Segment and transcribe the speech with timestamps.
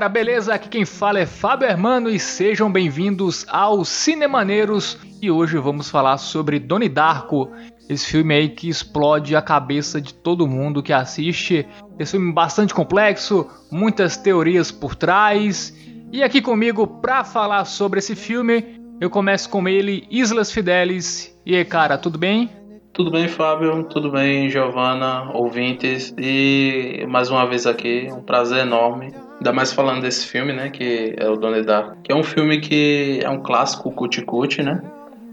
[0.00, 0.54] galera, beleza?
[0.54, 6.16] Aqui quem fala é Fábio Hermano e sejam bem-vindos ao Cinemaneiros e hoje vamos falar
[6.16, 7.50] sobre Doni Darko,
[7.86, 11.66] esse filme aí que explode a cabeça de todo mundo que assiste.
[11.98, 15.76] Esse filme bastante complexo, muitas teorias por trás.
[16.10, 21.36] E aqui comigo para falar sobre esse filme, eu começo com ele, Islas Fidelis.
[21.44, 22.48] E aí, cara, tudo bem?
[22.92, 23.84] Tudo bem, Fábio?
[23.84, 26.12] Tudo bem, Giovana, ouvintes?
[26.18, 29.14] E mais uma vez aqui, um prazer enorme.
[29.36, 32.60] Ainda mais falando desse filme, né, que é o Donnie Darko, que é um filme
[32.60, 34.82] que é um clássico cuticute, né?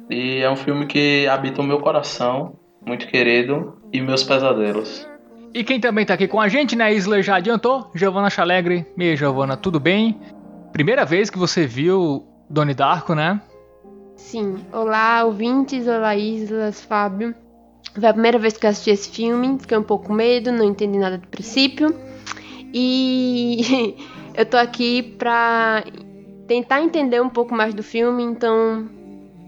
[0.09, 2.53] E é um filme que habita o meu coração,
[2.85, 5.07] muito querido, e meus pesadelos.
[5.53, 6.93] E quem também tá aqui com a gente, né?
[6.93, 8.85] Isla já adiantou, Giovana Chalegre.
[8.97, 10.17] E aí, Giovana, tudo bem?
[10.71, 13.41] Primeira vez que você viu Doni Darko, né?
[14.15, 14.55] Sim.
[14.71, 15.87] Olá, ouvintes.
[15.87, 17.35] Olá, Islas, Fábio.
[17.99, 19.57] Foi a primeira vez que eu assisti esse filme.
[19.59, 21.93] Fiquei um pouco com medo, não entendi nada do princípio.
[22.73, 23.95] E
[24.35, 25.83] eu tô aqui pra
[26.47, 28.87] tentar entender um pouco mais do filme, então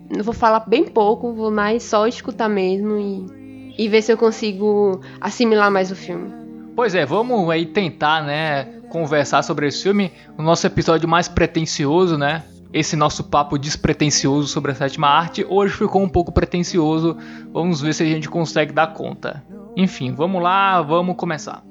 [0.09, 4.17] eu vou falar bem pouco, vou mais só escutar mesmo e, e ver se eu
[4.17, 6.33] consigo assimilar mais o filme.
[6.75, 12.17] Pois é, vamos aí tentar, né, conversar sobre esse filme, o nosso episódio mais pretensioso,
[12.17, 12.44] né?
[12.72, 17.17] Esse nosso papo despretensioso sobre a sétima arte hoje ficou um pouco pretensioso.
[17.52, 19.44] Vamos ver se a gente consegue dar conta.
[19.76, 21.64] Enfim, vamos lá, vamos começar.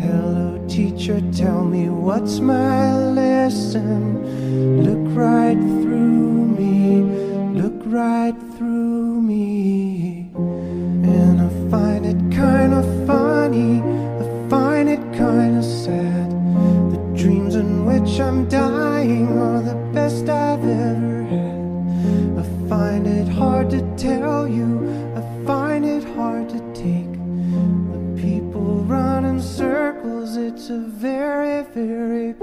[0.00, 4.22] Hello, teacher, tell me what's my lesson.
[4.82, 7.02] Look right through me,
[7.52, 10.30] look right through me.
[11.04, 15.57] And I find it kind of funny, I find it kind of
[18.08, 22.38] which I'm dying are the best I've ever had.
[22.38, 24.70] I find it hard to tell you,
[25.14, 27.12] I find it hard to take.
[27.92, 32.34] The people run in circles, it's a very, very.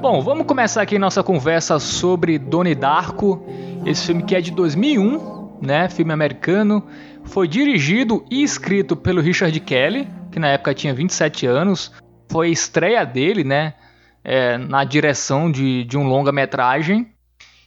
[0.00, 3.42] Bom, vamos começar aqui nossa conversa sobre Doni Darko,
[3.86, 5.33] esse filme que é de 2001,
[5.64, 6.86] né, filme americano,
[7.24, 11.92] foi dirigido e escrito pelo Richard Kelly, que na época tinha 27 anos,
[12.30, 13.74] foi a estreia dele, né,
[14.22, 17.14] é, na direção de, de um longa-metragem,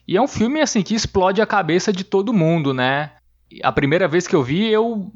[0.08, 3.12] e é um filme assim que explode a cabeça de todo mundo, né?
[3.62, 5.12] A primeira vez que eu vi, eu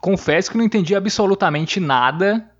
[0.00, 2.50] confesso que não entendi absolutamente nada.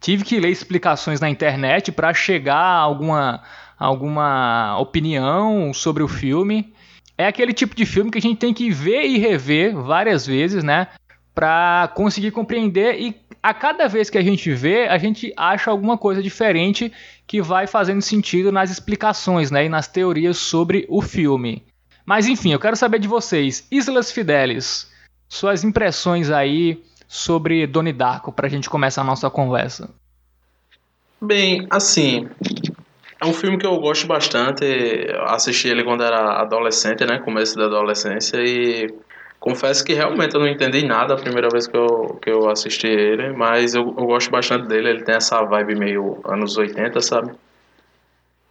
[0.00, 3.42] Tive que ler explicações na internet para chegar a alguma,
[3.78, 6.74] alguma opinião sobre o filme.
[7.20, 10.64] É aquele tipo de filme que a gente tem que ver e rever várias vezes,
[10.64, 10.86] né?
[11.34, 15.98] Para conseguir compreender e a cada vez que a gente vê, a gente acha alguma
[15.98, 16.90] coisa diferente
[17.26, 21.62] que vai fazendo sentido nas explicações, né, e nas teorias sobre o filme.
[22.06, 24.90] Mas enfim, eu quero saber de vocês, Islas Fidelis,
[25.28, 29.90] suas impressões aí sobre Doni Darko para a gente começar a nossa conversa.
[31.20, 32.30] Bem, assim,
[33.20, 34.64] é um filme que eu gosto bastante.
[35.26, 37.18] Assisti ele quando era adolescente, né?
[37.18, 38.88] Começo da adolescência e
[39.38, 42.86] confesso que realmente eu não entendi nada a primeira vez que eu, que eu assisti
[42.86, 44.88] ele, mas eu, eu gosto bastante dele.
[44.88, 47.32] Ele tem essa vibe meio anos 80, sabe?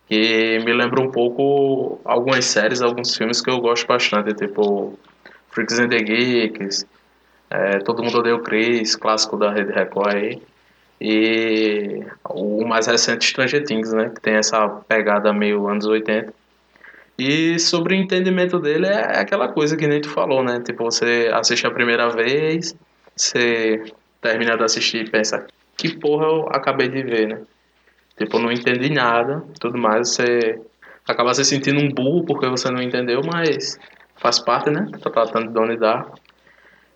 [0.10, 4.98] E me lembra um pouco algumas séries, alguns filmes que eu gosto bastante, tipo
[5.52, 6.86] Freaks and the Geeks,
[7.50, 10.42] é, Todo Mundo Odeia o Chris, clássico da Rede Record aí.
[11.02, 14.10] E o mais recente Stranger Things, né?
[14.10, 16.34] Que tem essa pegada meio anos 80.
[17.18, 20.62] E sobre o entendimento dele é aquela coisa que nem tu falou, né?
[20.62, 22.76] Tipo, você assiste a primeira vez,
[23.16, 23.84] você
[24.22, 25.46] termina de assistir e pensa,
[25.76, 27.42] que porra eu acabei de ver, né?
[28.18, 30.60] Tipo, não entendi nada, tudo mais, você
[31.08, 33.80] acaba se sentindo um burro porque você não entendeu, mas
[34.16, 34.88] faz parte, né?
[35.02, 36.20] Tá tratando de Donnie Darko.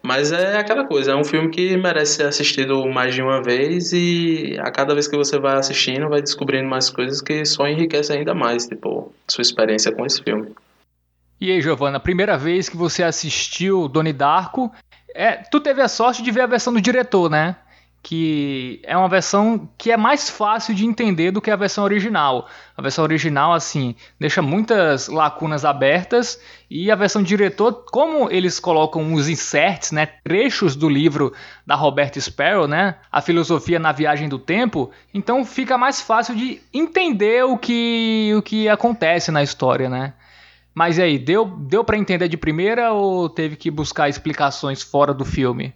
[0.05, 3.93] Mas é aquela coisa, é um filme que merece ser assistido mais de uma vez
[3.93, 8.17] e a cada vez que você vai assistindo, vai descobrindo mais coisas que só enriquecem
[8.17, 10.53] ainda mais, tipo, sua experiência com esse filme.
[11.39, 14.69] E aí, Giovana, primeira vez que você assistiu Doni Darko,
[15.15, 17.55] é, tu teve a sorte de ver a versão do diretor, né?
[18.03, 22.49] Que é uma versão que é mais fácil de entender do que a versão original.
[22.75, 26.37] A versão original, assim, deixa muitas lacunas abertas
[26.69, 31.31] e a versão diretor, como eles colocam os inserts, né, trechos do livro
[31.65, 36.59] da Roberta Sparrow, né, a filosofia na viagem do tempo, então fica mais fácil de
[36.73, 40.13] entender o que, o que acontece na história, né.
[40.75, 45.13] Mas e aí, deu, deu para entender de primeira ou teve que buscar explicações fora
[45.13, 45.73] do filme?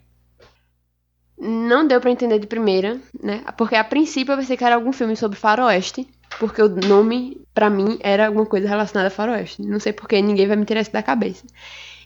[1.39, 3.43] Não deu para entender de primeira, né?
[3.57, 6.07] Porque a princípio eu pensei que era algum filme sobre faroeste,
[6.39, 9.61] porque o nome para mim era alguma coisa relacionada a faroeste.
[9.61, 11.45] Não sei porque ninguém vai me tirar isso da cabeça.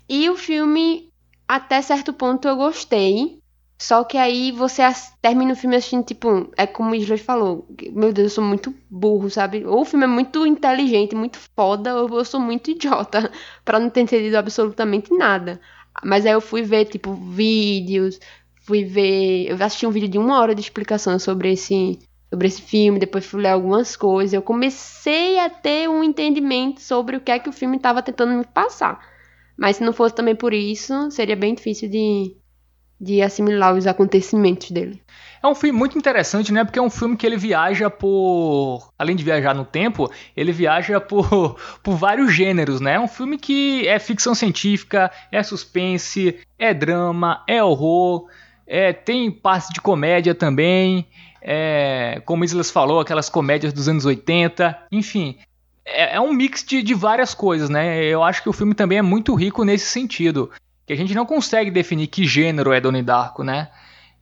[0.10, 1.10] E o filme
[1.48, 3.42] até certo ponto eu gostei,
[3.81, 4.83] só que aí você
[5.22, 8.74] termina o filme assistindo, tipo, é como o Isla falou, meu Deus, eu sou muito
[8.89, 9.66] burro, sabe?
[9.66, 13.31] Ou o filme é muito inteligente, muito foda, ou eu sou muito idiota,
[13.66, 15.60] para não ter entendido absolutamente nada.
[16.04, 18.19] Mas aí eu fui ver, tipo, vídeos,
[18.71, 19.50] fui ver.
[19.50, 23.25] Eu assisti um vídeo de uma hora de explicação sobre esse, sobre esse filme, depois
[23.25, 24.33] fui ler algumas coisas.
[24.33, 28.33] Eu comecei a ter um entendimento sobre o que é que o filme estava tentando
[28.33, 29.06] me passar.
[29.57, 32.33] Mas se não fosse também por isso, seria bem difícil de,
[33.00, 35.01] de assimilar os acontecimentos dele.
[35.44, 36.63] É um filme muito interessante, né?
[36.63, 38.89] Porque é um filme que ele viaja por.
[38.97, 42.94] Além de viajar no tempo, ele viaja por, por vários gêneros, né?
[42.94, 48.27] É um filme que é ficção científica, é suspense, é drama, é horror,
[48.66, 51.08] é, tem parte de comédia também.
[51.42, 54.78] É, como Islas falou, aquelas comédias dos anos 80.
[54.92, 55.38] Enfim,
[55.86, 58.04] é, é um mix de, de várias coisas, né?
[58.04, 60.52] Eu acho que o filme também é muito rico nesse sentido
[60.86, 63.69] que a gente não consegue definir que gênero é Donnie Darko, né?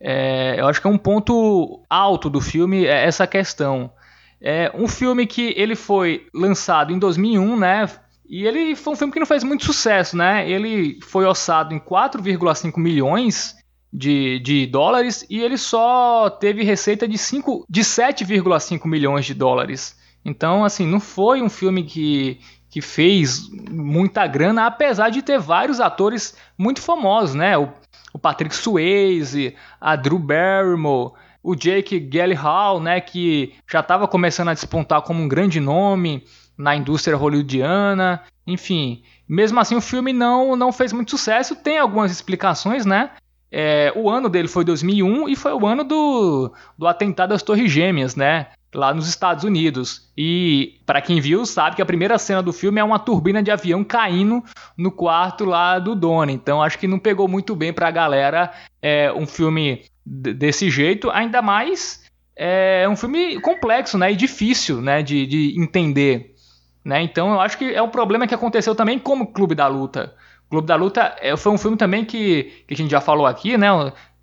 [0.00, 3.92] É, eu acho que é um ponto alto do filme é essa questão.
[4.40, 7.88] É um filme que ele foi lançado em 2001, né?
[8.28, 10.48] E ele foi um filme que não fez muito sucesso, né?
[10.48, 13.56] Ele foi orçado em 4,5 milhões
[13.92, 19.98] de, de dólares e ele só teve receita de, 5, de 7,5 milhões de dólares.
[20.24, 22.38] Então, assim, não foi um filme que,
[22.68, 27.56] que fez muita grana, apesar de ter vários atores muito famosos, né?
[27.56, 27.68] O,
[28.12, 31.12] o Patrick Swayze, a Drew Barrymore,
[31.42, 33.00] o Jake Gyllenhaal, né?
[33.00, 36.22] Que já estava começando a despontar como um grande nome
[36.56, 38.22] na indústria hollywoodiana.
[38.46, 41.56] Enfim, mesmo assim o filme não, não fez muito sucesso.
[41.56, 43.10] Tem algumas explicações, né?
[43.52, 47.70] É, o ano dele foi 2001 e foi o ano do, do atentado às Torres
[47.70, 48.46] Gêmeas, né?
[48.74, 50.10] lá nos Estados Unidos.
[50.16, 53.50] E para quem viu, sabe que a primeira cena do filme é uma turbina de
[53.50, 54.42] avião caindo
[54.76, 56.34] no quarto lá do Donnie.
[56.34, 61.10] Então acho que não pegou muito bem para a galera é, um filme desse jeito,
[61.10, 62.00] ainda mais
[62.34, 66.34] é um filme complexo, né, e difícil, né, de, de entender,
[66.82, 67.02] né?
[67.02, 70.14] Então eu acho que é um problema que aconteceu também como Clube da Luta.
[70.50, 73.56] Clube da Luta é, foi um filme também que, que a gente já falou aqui,
[73.56, 73.68] né?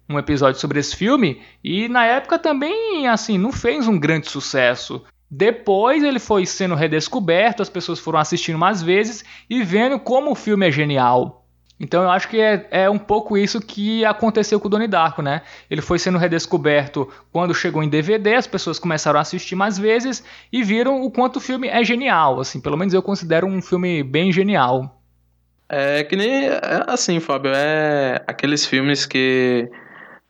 [0.09, 5.03] um episódio sobre esse filme e na época também assim não fez um grande sucesso.
[5.29, 10.35] Depois ele foi sendo redescoberto, as pessoas foram assistindo mais vezes e vendo como o
[10.35, 11.45] filme é genial.
[11.79, 15.21] Então eu acho que é, é um pouco isso que aconteceu com o Donnie Darko,
[15.21, 15.41] né?
[15.69, 20.23] Ele foi sendo redescoberto quando chegou em DVD, as pessoas começaram a assistir mais vezes
[20.51, 22.39] e viram o quanto o filme é genial.
[22.39, 24.96] Assim, pelo menos eu considero um filme bem genial.
[25.69, 29.69] É que nem é assim, Fábio, é aqueles filmes que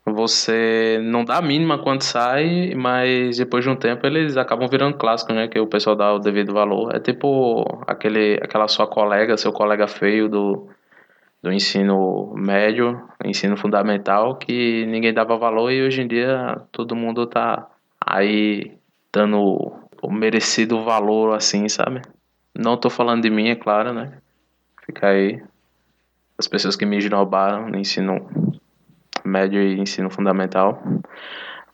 [0.04, 4.98] você não dá a mínima quando sai, mas depois de um tempo eles acabam virando
[4.98, 5.48] clássicos, né?
[5.48, 6.96] Que o pessoal dá o devido valor.
[6.96, 10.70] É tipo aquele, aquela sua colega, seu colega feio do,
[11.44, 17.28] do ensino médio, ensino fundamental, que ninguém dava valor e hoje em dia todo mundo
[17.28, 17.68] tá
[18.00, 18.78] aí
[19.14, 19.72] dando
[20.02, 22.02] o merecido valor, assim, sabe?
[22.56, 24.14] Não tô falando de mim, é claro, né?
[24.88, 25.44] Fica aí
[26.38, 28.28] as pessoas que me esnobaram no ensino
[29.24, 30.82] médio e ensino fundamental.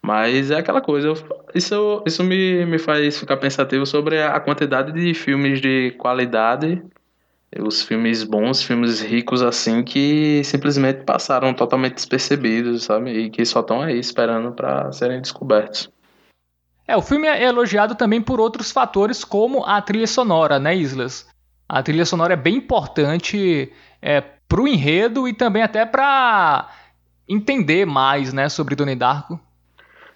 [0.02, 1.14] Mas é aquela coisa,
[1.56, 6.84] isso, isso me, me faz ficar pensativo sobre a quantidade de filmes de qualidade,
[7.58, 13.12] os filmes bons, filmes ricos assim, que simplesmente passaram totalmente despercebidos, sabe?
[13.12, 15.90] E que só estão aí esperando para serem descobertos.
[16.86, 21.26] É, o filme é elogiado também por outros fatores, como a trilha sonora, né, Islas?
[21.74, 26.70] A trilha sonora é bem importante é, pro enredo e também até para
[27.28, 29.40] entender mais, né, sobre Donnie Darko.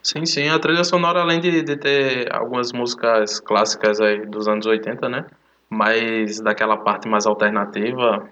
[0.03, 4.67] Sim, sim, a trilha sonora, além de, de ter algumas músicas clássicas aí dos anos
[4.67, 5.25] 80, né,
[5.67, 8.29] mas daquela parte mais alternativa,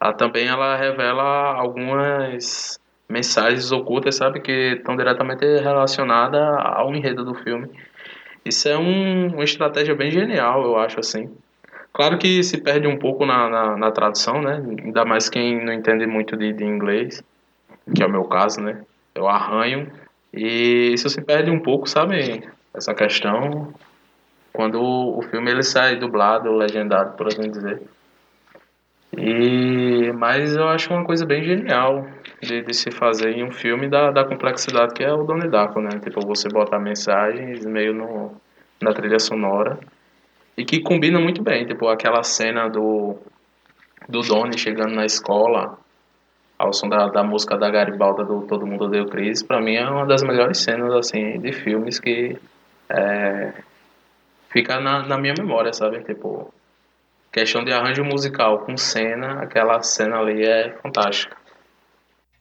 [0.00, 7.34] ela também ela revela algumas mensagens ocultas, sabe, que estão diretamente relacionadas ao enredo do
[7.34, 7.68] filme.
[8.44, 11.28] Isso é um, uma estratégia bem genial, eu acho, assim.
[11.92, 14.62] Claro que se perde um pouco na, na, na tradução, né?
[14.84, 17.22] Ainda mais quem não entende muito de, de inglês
[17.94, 18.82] que é o meu caso, né?
[19.14, 19.90] Eu arranho
[20.32, 22.48] e isso se perde um pouco, sabe?
[22.72, 23.72] Essa questão
[24.52, 27.82] quando o filme ele sai dublado, legendado, por assim dizer.
[29.16, 32.06] E mas eu acho uma coisa bem genial
[32.40, 35.80] de, de se fazer em um filme da, da complexidade que é o Donnie Darko,
[35.80, 35.90] né?
[36.02, 38.32] Tipo você botar mensagens meio no
[38.80, 39.78] na trilha sonora
[40.60, 43.16] e que combina muito bem, tipo aquela cena do
[44.06, 45.78] do Donnie chegando na escola
[46.58, 49.88] ao som da, da música da Garibalda do Todo Mundo Deu Crise, para mim é
[49.88, 52.36] uma das melhores cenas assim de filmes que
[52.90, 53.54] é,
[54.50, 56.00] fica na, na minha memória, sabe?
[56.04, 56.52] Tipo,
[57.32, 61.34] questão de arranjo musical com cena, aquela cena ali é fantástica.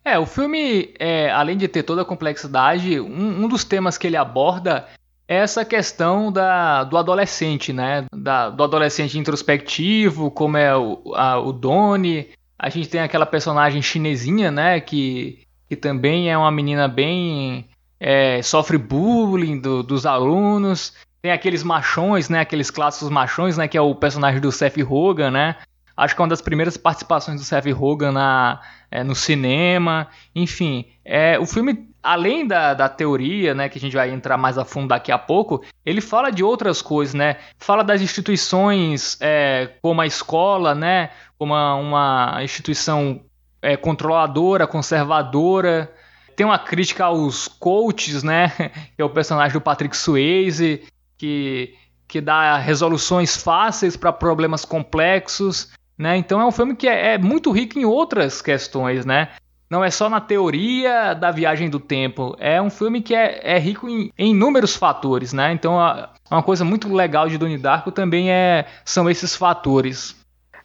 [0.03, 4.07] É, o filme, é, além de ter toda a complexidade, um, um, dos temas que
[4.07, 4.87] ele aborda
[5.29, 8.07] essa questão da, do adolescente, né?
[8.11, 12.31] Da, do adolescente introspectivo, como é o, a, o Donnie.
[12.57, 14.79] A gente tem aquela personagem chinesinha, né?
[14.79, 17.69] Que, que também é uma menina bem.
[17.99, 20.95] É, sofre bullying do, dos alunos.
[21.21, 22.39] Tem aqueles machões, né?
[22.39, 23.67] Aqueles clássicos machões, né?
[23.67, 25.57] Que é o personagem do Seth Rogen, né?
[25.95, 30.07] Acho que é uma das primeiras participações do Seth Rogen na, é, no cinema.
[30.33, 33.69] Enfim, é, o filme, além da, da teoria, né?
[33.69, 36.81] Que a gente vai entrar mais a fundo daqui a pouco, ele fala de outras
[36.81, 37.37] coisas, né?
[37.57, 41.11] Fala das instituições é, como a escola, né?
[41.37, 43.21] Como uma, uma instituição
[43.61, 45.93] é, controladora, conservadora.
[46.35, 48.51] Tem uma crítica aos coaches, né?
[48.95, 50.83] Que é o personagem do Patrick Swayze
[51.19, 51.75] que,
[52.07, 55.71] que dá resoluções fáceis para problemas complexos.
[55.97, 56.17] Né?
[56.17, 59.29] Então é um filme que é, é, muito rico em outras questões, né?
[59.69, 63.59] Não é só na teoria da viagem do tempo, é um filme que é, é
[63.59, 65.51] rico em, em, inúmeros fatores, né?
[65.51, 70.15] Então a, uma coisa muito legal de Donnie Darko também é, são esses fatores.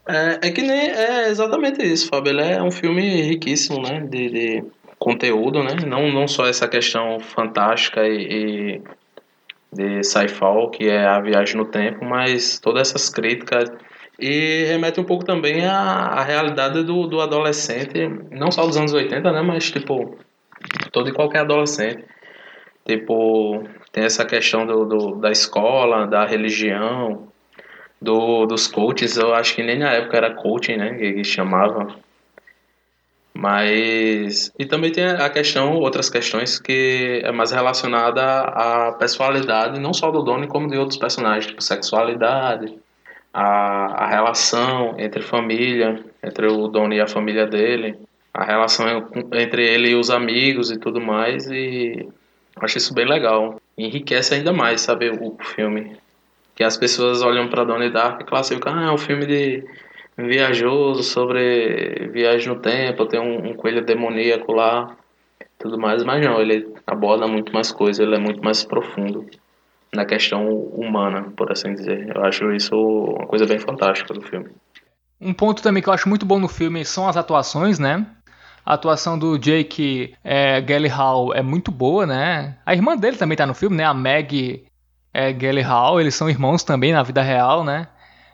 [0.09, 2.31] É, é que nem é exatamente isso, Fábio.
[2.31, 4.01] Ele é um filme riquíssimo, né?
[4.01, 4.65] De, de
[4.99, 5.77] conteúdo, né?
[5.87, 8.83] Não, não só essa questão fantástica e, e
[9.71, 13.71] de sci-fi, que é a viagem no tempo, mas todas essas críticas
[14.18, 18.92] e remete um pouco também à, à realidade do, do adolescente, não só dos anos
[18.92, 20.16] 80, né, mas tipo,
[20.92, 22.04] todo e qualquer adolescente.
[22.87, 27.28] Tipo, tem essa questão do, do da escola, da religião,
[28.00, 31.97] do, dos coaches, eu acho que nem na época era coaching, né, que, que chamava.
[33.33, 34.52] Mas.
[34.56, 40.11] E também tem a questão, outras questões que é mais relacionada à personalidade, não só
[40.12, 42.78] do Donnie, como de outros personagens, tipo sexualidade,
[43.35, 47.99] a, a relação entre família, entre o Donnie e a família dele,
[48.33, 48.87] a relação
[49.33, 52.09] entre ele e os amigos e tudo mais, e
[52.57, 53.61] acho isso bem legal.
[53.76, 55.97] Enriquece ainda mais, sabe, o, filme.
[56.55, 59.64] Que as pessoas olham para Donnie Dark e classificam, ah, é um filme de
[60.17, 64.97] viajoso sobre viagem no tempo, tem um, um coelho demoníaco lá,
[65.59, 69.29] tudo mais, mas não, ele aborda muito mais coisas, ele é muito mais profundo
[69.95, 72.13] na questão humana, por assim dizer.
[72.15, 74.51] Eu acho isso uma coisa bem fantástica do filme.
[75.21, 78.07] Um ponto também que eu acho muito bom no filme são as atuações, né?
[78.65, 82.57] A atuação do Jake é, Gyllenhaal é muito boa, né?
[82.65, 83.85] A irmã dele também tá no filme, né?
[83.85, 84.65] A Meg
[85.13, 87.89] é, Gyllenhaal, eles são irmãos também na vida real, né?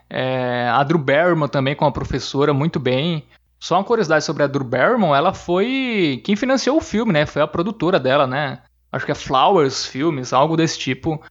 [0.09, 3.25] É, a Drew Barrymore também com a professora, muito bem.
[3.59, 7.25] Só uma curiosidade sobre a Drew Barrymore, ela foi quem financiou o filme, né?
[7.25, 8.59] Foi a produtora dela, né?
[8.91, 11.21] Acho que é Flowers Filmes, algo desse tipo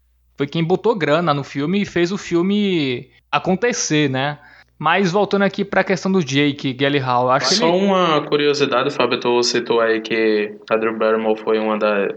[0.40, 4.38] foi quem botou grana no filme e fez o filme acontecer, né?
[4.78, 7.84] Mas voltando aqui para a questão do Jake Gyllenhaal, acho Só ele...
[7.84, 12.08] uma curiosidade, Fábio, tu citou aí que a Drew Barrymore foi uma da,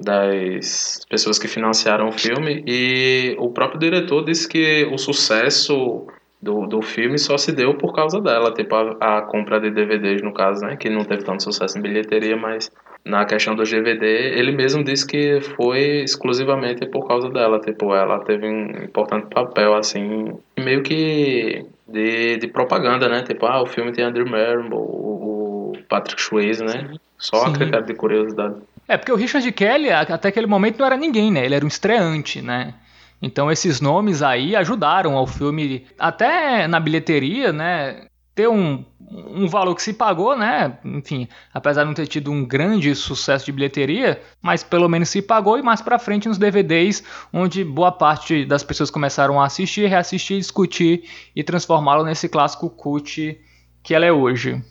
[0.00, 6.06] das pessoas que financiaram o filme e o próprio diretor disse que o sucesso
[6.40, 10.22] do, do filme só se deu por causa dela, tipo a, a compra de DVDs
[10.22, 12.70] no caso, né, que não teve tanto sucesso em bilheteria, mas
[13.06, 18.18] na questão do DVD, ele mesmo disse que foi exclusivamente por causa dela, tipo, ela
[18.18, 23.92] teve um importante papel, assim, meio que de, de propaganda, né, tipo, ah, o filme
[23.92, 24.26] tem Andrew
[24.72, 27.46] o, o Patrick Swayze, né, só Sim.
[27.46, 28.56] a critério de curiosidade.
[28.88, 31.68] É, porque o Richard Kelly, até aquele momento, não era ninguém, né, ele era um
[31.68, 32.74] estreante, né,
[33.22, 39.74] então esses nomes aí ajudaram ao filme, até na bilheteria, né, ter um, um valor
[39.74, 40.78] que se pagou, né?
[40.84, 45.22] Enfim, apesar de não ter tido um grande sucesso de bilheteria, mas pelo menos se
[45.22, 47.02] pagou e mais para frente nos DVDs,
[47.32, 53.40] onde boa parte das pessoas começaram a assistir, reassistir, discutir e transformá-lo nesse clássico cult
[53.82, 54.62] que ela é hoje.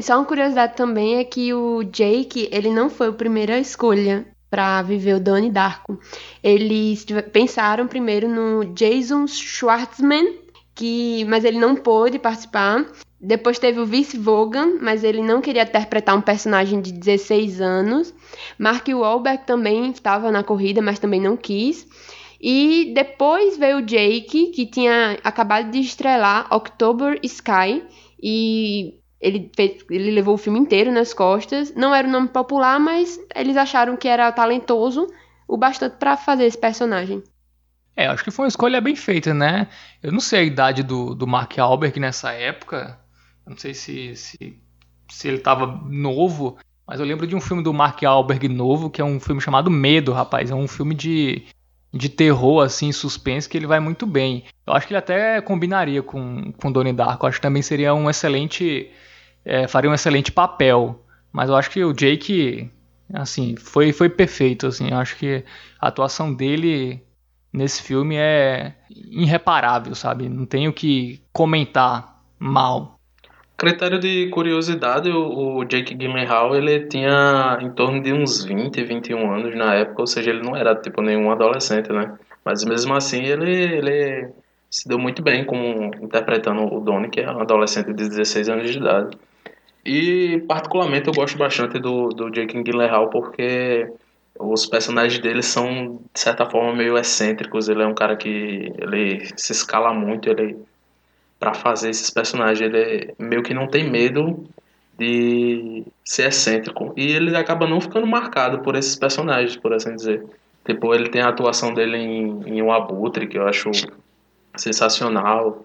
[0.00, 4.82] Só uma curiosidade também é que o Jake, ele não foi a primeira escolha para
[4.82, 5.98] viver o Donnie Darko.
[6.40, 10.38] Eles pensaram primeiro no Jason Schwartzman,
[10.82, 12.84] que mas ele não pôde participar.
[13.20, 18.12] Depois teve o Vince Vaughan, mas ele não queria interpretar um personagem de 16 anos.
[18.58, 21.86] Mark Wahlberg também estava na corrida, mas também não quis.
[22.40, 27.84] E depois veio o Jake, que tinha acabado de estrelar October Sky.
[28.20, 31.72] E ele, fez, ele levou o filme inteiro nas costas.
[31.76, 35.06] Não era um nome popular, mas eles acharam que era talentoso
[35.46, 37.22] o bastante para fazer esse personagem.
[37.94, 39.68] É, acho que foi uma escolha bem feita, né?
[40.02, 42.98] Eu não sei a idade do, do Mark Alberg nessa época.
[43.44, 44.58] Eu não sei se, se,
[45.08, 46.56] se ele estava novo,
[46.86, 49.70] mas eu lembro de um filme do Mark Alberg novo, que é um filme chamado
[49.70, 50.50] Medo, rapaz.
[50.50, 51.44] É um filme de,
[51.92, 54.44] de terror, assim, suspense, que ele vai muito bem.
[54.66, 57.26] Eu acho que ele até combinaria com, com Donnie Darko.
[57.26, 58.90] Eu acho que também seria um excelente.
[59.44, 61.04] É, faria um excelente papel.
[61.32, 62.70] Mas eu acho que o Jake,
[63.12, 64.90] assim, foi, foi perfeito, assim.
[64.90, 65.44] Eu acho que
[65.80, 67.02] a atuação dele
[67.52, 70.28] nesse filme é irreparável, sabe?
[70.28, 72.98] Não tenho que comentar mal.
[73.56, 79.32] Critério de curiosidade, o, o Jake Gyllenhaal, ele tinha em torno de uns 20, 21
[79.32, 82.12] anos na época, ou seja, ele não era tipo nenhum adolescente, né?
[82.44, 84.30] Mas mesmo assim, ele, ele
[84.68, 88.70] se deu muito bem como interpretando o Donnie, que é um adolescente de 16 anos
[88.70, 89.16] de idade.
[89.84, 93.92] E particularmente eu gosto bastante do, do Jake Gyllenhaal porque
[94.38, 97.68] os personagens dele são de certa forma meio excêntricos.
[97.68, 100.56] Ele é um cara que ele se escala muito, ele
[101.38, 104.46] para fazer esses personagens ele meio que não tem medo
[104.96, 110.24] de ser excêntrico e ele acaba não ficando marcado por esses personagens, por assim dizer.
[110.64, 113.70] Tipo, ele tem a atuação dele em, em Um Abutre, que eu acho
[114.56, 115.64] sensacional.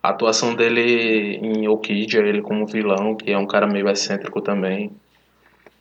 [0.00, 4.92] A atuação dele em Okidia, ele como vilão, que é um cara meio excêntrico também.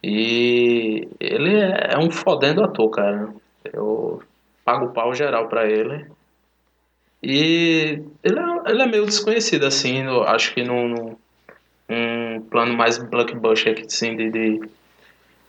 [0.04, 3.30] E ele é, é um fodendo ator, cara.
[3.74, 4.22] Eu
[4.64, 6.06] pago pau geral pra ele.
[7.22, 11.16] E ele é, ele é meio desconhecido, assim, no, acho que num,
[11.90, 14.62] num plano mais blockbuster assim, de, de,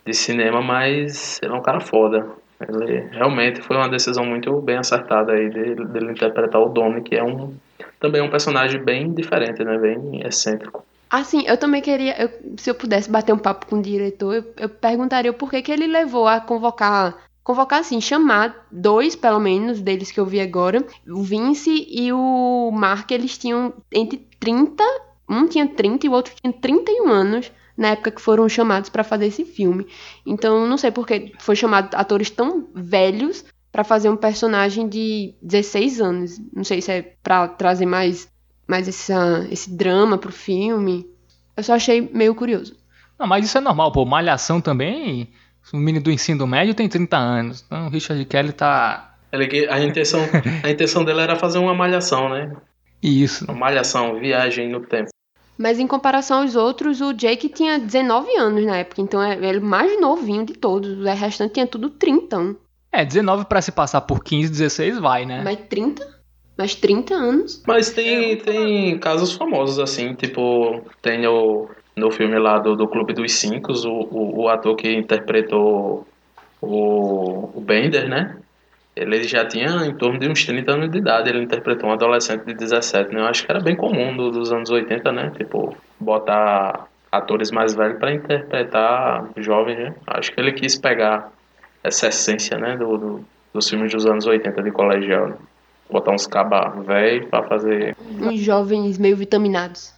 [0.05, 2.27] de cinema, mas ele é um cara foda.
[2.61, 7.23] Ele realmente foi uma decisão muito bem acertada aí dele, interpretar o Domi, que é
[7.23, 7.55] um
[8.01, 9.77] também um personagem bem diferente, né?
[9.79, 10.85] Bem excêntrico.
[11.09, 14.55] Assim, eu também queria, eu, se eu pudesse bater um papo com o diretor, eu,
[14.57, 19.81] eu perguntaria por que, que ele levou a convocar, convocar assim, chamar dois, pelo menos,
[19.81, 24.83] deles que eu vi agora, o Vince e o Mark, eles tinham entre 30,
[25.29, 29.05] um tinha 30 e o outro tinha 31 anos na época que foram chamados para
[29.05, 29.87] fazer esse filme.
[30.25, 36.01] Então, não sei porque foi chamado atores tão velhos para fazer um personagem de 16
[36.01, 36.41] anos.
[36.53, 38.27] Não sei se é para trazer mais,
[38.67, 41.07] mais essa, esse drama pro filme.
[41.57, 42.77] Eu só achei meio curioso.
[43.19, 44.05] Não, mas isso é normal, pô.
[44.05, 45.31] Malhação também.
[45.73, 47.65] O menino do ensino médio tem 30 anos.
[47.67, 49.15] Então o Richard Kelly tá.
[49.33, 50.21] A, intenção,
[50.63, 52.55] a intenção dele era fazer uma malhação, né?
[53.03, 53.45] Isso.
[53.45, 55.11] Uma malhação, viagem no tempo.
[55.59, 59.61] Mas em comparação aos outros, o Jake tinha 19 anos na época, então é ele
[59.61, 60.99] mais novinho de todos.
[60.99, 62.57] O restante tinha tudo 30.
[62.93, 65.43] É, 19 para se passar por 15, 16 vai, né?
[65.43, 66.16] Mas 30?
[66.57, 67.63] Mas 30 anos?
[67.67, 73.15] Mas tem, tem casos famosos assim, tipo, tem o no filme lá do, do Clube
[73.15, 76.07] dos Cinco, o, o, o ator que interpretou
[76.61, 78.37] o, o Bender, né?
[78.95, 82.45] Ele já tinha em torno de uns 30 anos de idade, ele interpretou um adolescente
[82.45, 83.21] de 17, né?
[83.21, 85.33] Eu acho que era bem comum do, dos anos 80, né?
[85.37, 89.95] Tipo, botar atores mais velhos para interpretar jovens, né?
[90.07, 91.31] Acho que ele quis pegar
[91.83, 95.29] essa essência, né, do, do, dos filmes dos anos 80 de colegial.
[95.29, 95.37] Né?
[95.91, 97.97] Botar uns cabá velho para fazer.
[98.21, 99.95] Uns jovens meio vitaminados.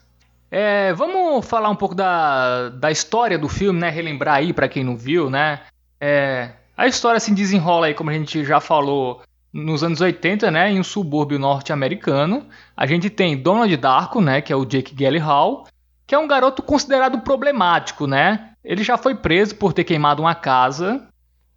[0.51, 3.91] É, vamos falar um pouco da, da história do filme, né?
[3.91, 5.61] Relembrar aí para quem não viu, né?
[6.01, 9.23] É, a história se desenrola aí, como a gente já falou,
[9.53, 10.71] nos anos 80, né?
[10.71, 12.47] Em um subúrbio norte-americano.
[12.77, 14.41] A gente tem Donald Darko, né?
[14.41, 15.67] Que é o Jake Gyllenhaal,
[16.07, 18.51] que é um garoto considerado problemático, né?
[18.65, 21.09] Ele já foi preso por ter queimado uma casa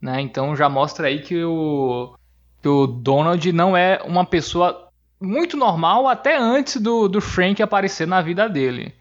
[0.01, 0.19] né?
[0.19, 2.15] Então já mostra aí que o,
[2.61, 8.07] que o Donald não é uma pessoa muito normal até antes do, do Frank aparecer
[8.07, 8.93] na vida dele.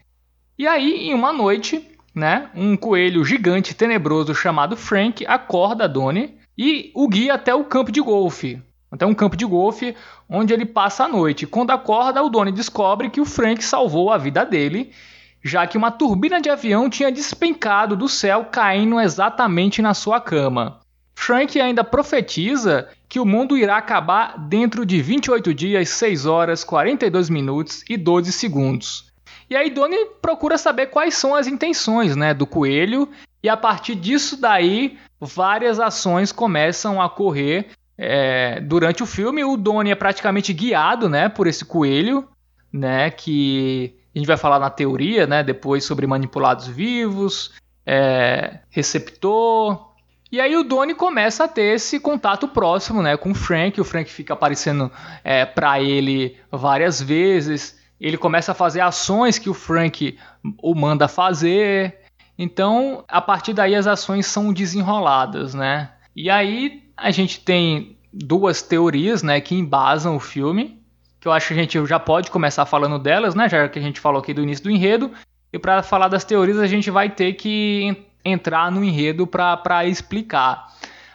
[0.57, 6.91] E aí, em uma noite, né, um coelho gigante tenebroso chamado Frank acorda Donnie e
[6.93, 8.61] o guia até o campo de golfe.
[8.91, 9.95] Até um campo de golfe
[10.29, 11.47] onde ele passa a noite.
[11.47, 14.91] Quando acorda, o Donnie descobre que o Frank salvou a vida dele,
[15.43, 20.81] já que uma turbina de avião tinha despencado do céu, caindo exatamente na sua cama.
[21.15, 27.29] Frank ainda profetiza que o mundo irá acabar dentro de 28 dias, 6 horas, 42
[27.29, 29.11] minutos e 12 segundos.
[29.49, 33.09] E aí Donnie procura saber quais são as intenções né, do coelho,
[33.43, 39.43] e a partir disso daí várias ações começam a correr é, durante o filme.
[39.43, 42.27] O Donnie é praticamente guiado né, por esse coelho,
[42.71, 47.53] né, que a gente vai falar na teoria né, depois sobre manipulados vivos,
[47.85, 49.90] é, receptor,
[50.31, 53.81] e aí o Donnie começa a ter esse contato próximo, né, com o Frank.
[53.81, 54.89] O Frank fica aparecendo
[55.23, 57.77] é, para ele várias vezes.
[57.99, 60.17] Ele começa a fazer ações que o Frank
[60.61, 61.99] o manda fazer.
[62.37, 65.91] Então, a partir daí as ações são desenroladas, né?
[66.15, 70.81] E aí a gente tem duas teorias, né, que embasam o filme,
[71.19, 73.81] que eu acho que a gente já pode começar falando delas, né, já que a
[73.81, 75.11] gente falou aqui do início do enredo,
[75.53, 80.67] e para falar das teorias a gente vai ter que entrar no enredo para explicar.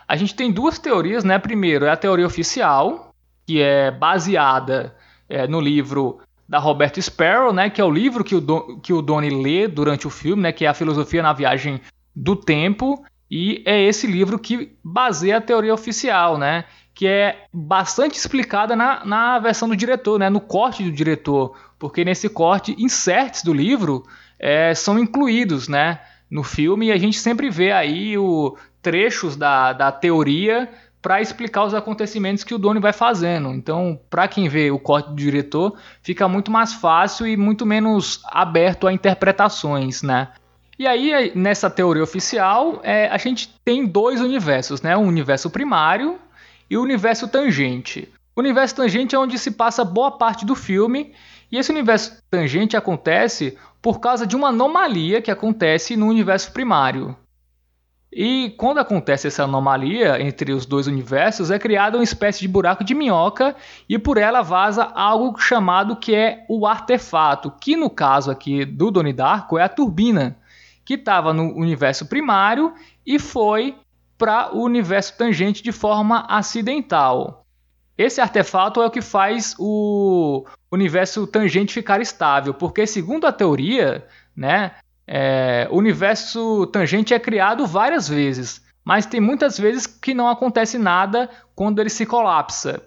[0.09, 1.39] A gente tem duas teorias, né?
[1.39, 3.13] Primeiro é a teoria oficial,
[3.47, 4.95] que é baseada
[5.29, 7.69] é, no livro da Roberta Sparrow, né?
[7.69, 10.53] Que é o livro que o, Don, que o Donnie lê durante o filme, né?
[10.53, 11.81] Que é a filosofia na viagem
[12.15, 13.05] do tempo.
[13.29, 16.65] E é esse livro que baseia a teoria oficial, né?
[16.95, 20.31] Que é bastante explicada na, na versão do diretor, né?
[20.31, 21.57] No corte do diretor.
[21.79, 24.05] Porque nesse corte, inserts do livro
[24.39, 26.01] é, são incluídos, né?
[26.31, 30.69] No filme, e a gente sempre vê aí o trechos da, da teoria
[31.01, 33.51] para explicar os acontecimentos que o Doni vai fazendo.
[33.51, 38.21] Então, para quem vê o corte do diretor, fica muito mais fácil e muito menos
[38.25, 40.29] aberto a interpretações, né?
[40.77, 44.97] E aí, nessa teoria oficial, é, a gente tem dois universos, né?
[44.97, 46.19] O universo primário
[46.69, 48.09] e o universo tangente.
[48.35, 51.15] O universo tangente é onde se passa boa parte do filme,
[51.51, 57.17] e esse universo tangente acontece por causa de uma anomalia que acontece no universo primário.
[58.13, 62.83] E quando acontece essa anomalia entre os dois universos, é criada uma espécie de buraco
[62.83, 63.55] de minhoca
[63.89, 68.91] e por ela vaza algo chamado que é o artefato, que no caso aqui do
[68.91, 70.39] Doni Darko é a turbina,
[70.85, 72.73] que estava no universo primário
[73.05, 73.77] e foi
[74.17, 77.46] para o universo tangente de forma acidental.
[77.97, 84.07] Esse artefato é o que faz o universo tangente ficar estável, porque segundo a teoria,
[84.37, 84.73] né,
[85.07, 90.79] é, o universo tangente é criado várias vezes, mas tem muitas vezes que não acontece
[90.79, 92.83] nada quando ele se colapsa.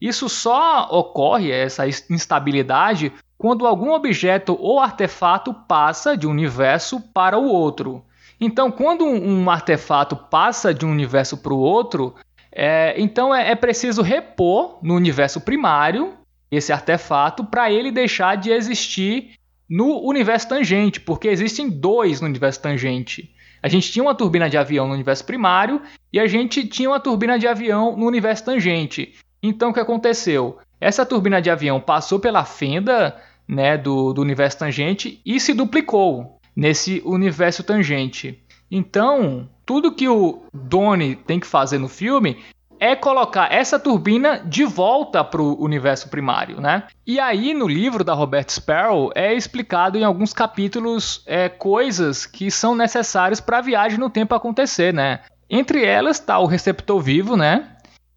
[0.00, 7.38] Isso só ocorre, essa instabilidade, quando algum objeto ou artefato passa de um universo para
[7.38, 8.04] o outro.
[8.40, 12.14] Então, quando um artefato passa de um universo para o outro,
[12.52, 16.14] é, então é, é preciso repor no universo primário
[16.50, 19.34] esse artefato para ele deixar de existir
[19.68, 23.32] no universo tangente, porque existem dois no universo tangente.
[23.62, 25.80] A gente tinha uma turbina de avião no universo primário
[26.12, 29.14] e a gente tinha uma turbina de avião no universo tangente.
[29.40, 30.58] Então o que aconteceu?
[30.80, 36.40] Essa turbina de avião passou pela fenda né, do, do universo tangente e se duplicou
[36.56, 38.42] nesse universo tangente.
[38.70, 42.42] Então, tudo que o Donnie tem que fazer no filme
[42.80, 46.88] é colocar essa turbina de volta para o universo primário, né?
[47.06, 52.50] E aí no livro da Robert Sparrow é explicado em alguns capítulos é, coisas que
[52.50, 55.20] são necessárias para a viagem no tempo acontecer, né?
[55.48, 57.76] Entre elas está o receptor vivo, né?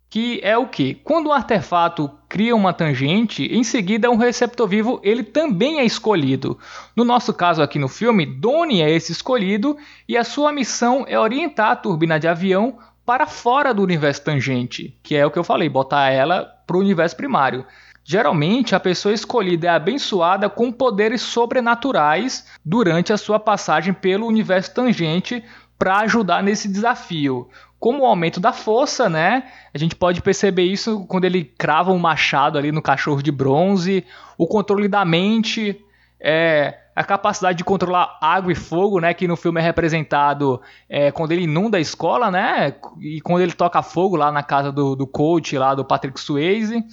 [0.09, 0.95] Que é o que?
[0.95, 6.57] Quando um artefato cria uma tangente, em seguida um receptor vivo ele também é escolhido.
[6.95, 9.77] No nosso caso aqui no filme, Donnie é esse escolhido
[10.09, 14.97] e a sua missão é orientar a turbina de avião para fora do universo tangente,
[15.03, 17.67] que é o que eu falei, botar ela para o universo primário.
[18.03, 24.73] Geralmente, a pessoa escolhida é abençoada com poderes sobrenaturais durante a sua passagem pelo universo
[24.73, 25.43] tangente
[25.77, 27.47] para ajudar nesse desafio.
[27.83, 29.43] Como o aumento da força, né?
[29.73, 34.05] A gente pode perceber isso quando ele crava um machado ali no cachorro de bronze,
[34.37, 35.83] o controle da mente,
[36.17, 41.11] é, a capacidade de controlar água e fogo, né, que no filme é representado é,
[41.11, 44.95] quando ele inunda a escola, né, e quando ele toca fogo lá na casa do,
[44.95, 46.85] do coach lá do Patrick Swayze,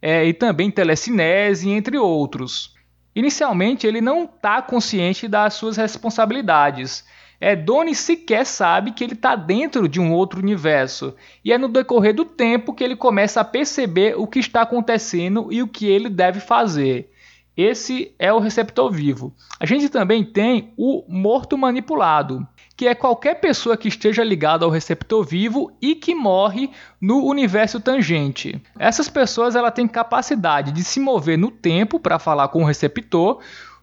[0.00, 2.74] é, e também telecinese, entre outros.
[3.14, 7.04] Inicialmente ele não está consciente das suas responsabilidades.
[7.40, 11.68] É, Donnie sequer sabe que ele está dentro de um outro universo, e é no
[11.68, 15.86] decorrer do tempo que ele começa a perceber o que está acontecendo e o que
[15.86, 17.10] ele deve fazer.
[17.56, 19.34] Esse é o receptor vivo.
[19.58, 24.70] A gente também tem o morto manipulado, que é qualquer pessoa que esteja ligada ao
[24.70, 28.62] receptor vivo e que morre no universo tangente.
[28.78, 33.40] Essas pessoas ela têm capacidade de se mover no tempo para falar com o receptor,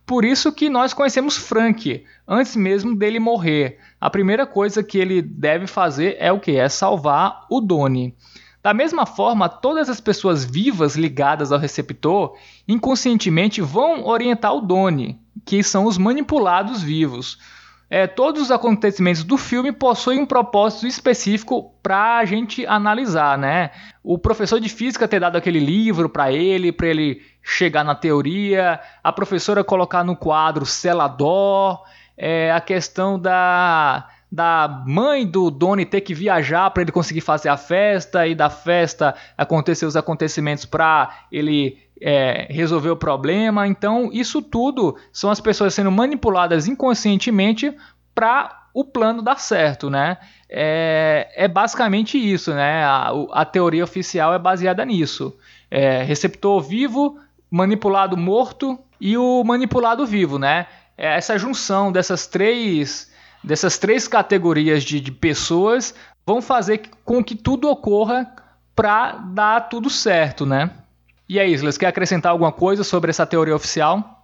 [0.07, 3.77] por isso que nós conhecemos Frank antes mesmo dele morrer.
[3.99, 6.55] A primeira coisa que ele deve fazer é o que?
[6.55, 8.15] É salvar o Doni.
[8.63, 15.19] Da mesma forma, todas as pessoas vivas ligadas ao receptor inconscientemente vão orientar o Doni,
[15.45, 17.37] que são os manipulados vivos.
[17.89, 23.71] É, todos os acontecimentos do filme possuem um propósito específico para a gente analisar, né?
[24.03, 28.79] O professor de física ter dado aquele livro para ele, para ele chegar na teoria,
[29.01, 31.81] a professora colocar no quadro Celador,
[32.17, 37.47] é, a questão da da mãe do Doni ter que viajar para ele conseguir fazer
[37.47, 43.67] a festa e da festa acontecer os acontecimentos para ele é, resolver o problema.
[43.67, 47.75] Então, isso tudo são as pessoas sendo manipuladas inconscientemente
[48.13, 50.17] para o plano dar certo, né?
[50.49, 52.83] É, é basicamente isso, né?
[52.83, 55.35] A, a teoria oficial é baseada nisso.
[55.69, 60.67] É, receptor vivo, manipulado morto e o manipulado vivo, né?
[60.97, 63.11] É essa junção dessas três
[63.43, 65.93] dessas três categorias de, de pessoas
[66.25, 68.29] vão fazer com que tudo ocorra
[68.75, 70.69] para dar tudo certo, né?
[71.29, 74.17] E aí, Islas, quer acrescentar alguma coisa sobre essa teoria oficial?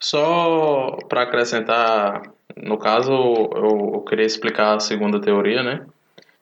[0.00, 2.22] Só para acrescentar,
[2.56, 5.86] no caso, eu, eu, queria explicar a segunda teoria, né?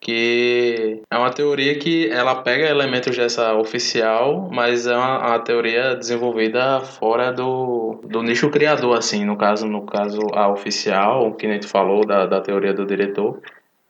[0.00, 5.94] Que é uma teoria que ela pega elementos dessa oficial, mas é uma, uma teoria
[5.94, 9.24] desenvolvida fora do, do nicho criador, assim.
[9.24, 13.40] No caso, no caso a oficial, que nem tu falou da, da teoria do diretor,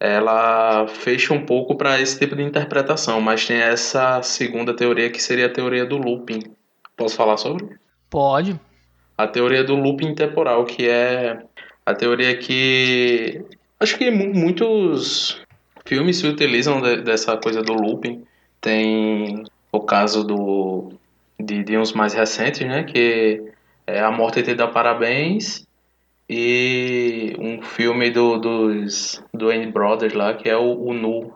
[0.02, 5.22] ela fecha um pouco para esse tipo de interpretação, mas tem essa segunda teoria que
[5.22, 6.42] seria a teoria do looping.
[6.96, 7.68] Posso falar sobre?
[8.10, 8.58] Pode.
[9.16, 11.40] A teoria do looping temporal, que é
[11.86, 13.44] a teoria que
[13.78, 15.40] acho que muitos
[15.86, 18.24] filmes se utilizam de, dessa coisa do looping.
[18.60, 20.92] Tem o caso do
[21.38, 23.40] de, de uns mais recentes, né, que
[23.86, 25.64] é A Morte Te Dá Parabéns
[26.34, 31.34] e um filme do, dos Wayne Brothers lá, que é o, o Nu.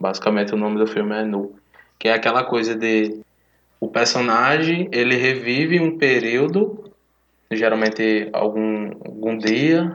[0.00, 1.54] Basicamente o nome do filme é Nu.
[1.98, 3.20] Que é aquela coisa de
[3.78, 6.90] o personagem ele revive um período,
[7.52, 9.94] geralmente algum, algum dia,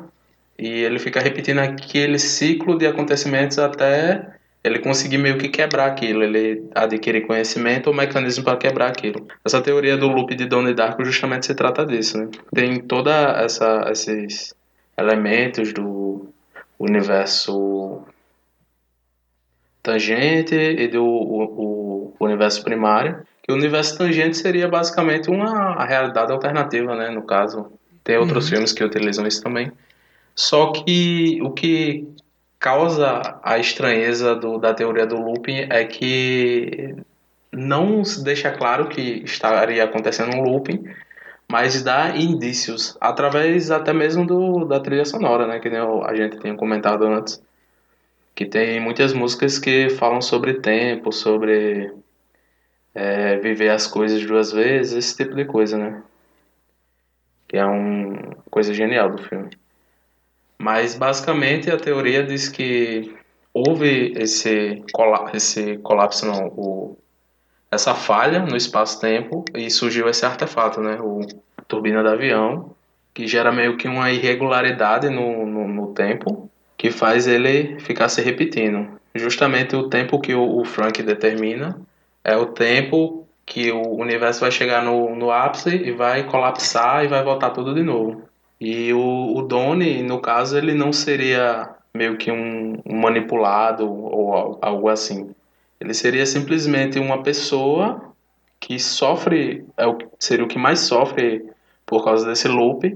[0.59, 6.23] e ele fica repetindo aquele ciclo de acontecimentos até ele conseguir meio que quebrar aquilo,
[6.23, 9.27] ele adquirir conhecimento ou mecanismo para quebrar aquilo.
[9.43, 12.29] Essa teoria do loop de Donnie Darko justamente se trata disso, né?
[12.55, 13.11] Tem toda
[13.43, 14.55] essa esses
[14.97, 16.29] elementos do
[16.79, 18.03] universo
[19.81, 23.21] tangente e do o, o universo primário.
[23.43, 27.09] Que o universo tangente seria basicamente uma realidade alternativa, né?
[27.09, 27.69] No caso,
[28.01, 28.51] tem outros uhum.
[28.51, 29.69] filmes que utilizam isso também.
[30.33, 32.07] Só que o que
[32.63, 36.95] causa a estranheza do, da teoria do looping é que
[37.51, 40.81] não se deixa claro que estaria acontecendo um looping,
[41.51, 46.55] mas dá indícios através até mesmo do, da trilha sonora, né, que a gente tinha
[46.55, 47.43] comentado antes,
[48.33, 51.91] que tem muitas músicas que falam sobre tempo, sobre
[52.95, 56.01] é, viver as coisas duas vezes, esse tipo de coisa, né,
[57.45, 59.49] que é uma coisa genial do filme.
[60.57, 63.13] Mas basicamente a teoria diz que
[63.53, 64.83] houve esse,
[65.33, 66.97] esse colapso, não, o,
[67.71, 71.21] essa falha no espaço-tempo e surgiu esse artefato, né, o
[71.67, 72.75] turbina do avião,
[73.13, 78.21] que gera meio que uma irregularidade no, no, no tempo, que faz ele ficar se
[78.21, 78.99] repetindo.
[79.15, 81.79] Justamente o tempo que o, o Frank determina
[82.23, 87.07] é o tempo que o universo vai chegar no, no ápice e vai colapsar e
[87.07, 88.23] vai voltar tudo de novo.
[88.65, 94.57] E o, o Doni, no caso, ele não seria meio que um, um manipulado ou
[94.61, 95.35] algo assim.
[95.81, 98.13] Ele seria simplesmente uma pessoa
[98.61, 101.45] que sofre, é o, seria o que mais sofre
[101.85, 102.95] por causa desse loop,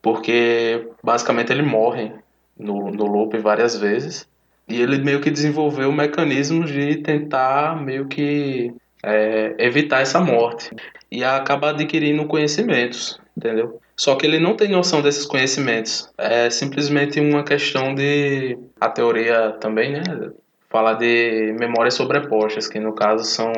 [0.00, 2.12] porque basicamente ele morre
[2.56, 4.24] no, no loop várias vezes.
[4.68, 10.70] E ele meio que desenvolveu mecanismos de tentar meio que é, evitar essa morte.
[11.10, 13.80] E acaba adquirindo conhecimentos, entendeu?
[13.96, 16.12] Só que ele não tem noção desses conhecimentos.
[16.18, 18.58] É simplesmente uma questão de.
[18.80, 20.02] A teoria também, né?
[20.68, 23.52] Fala de memórias sobrepostas, que no caso são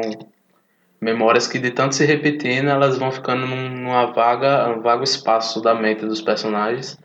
[1.01, 5.75] memórias que de tanto se repetindo, elas vão ficando numa vaga, um vago espaço da
[5.75, 6.97] mente dos personagens.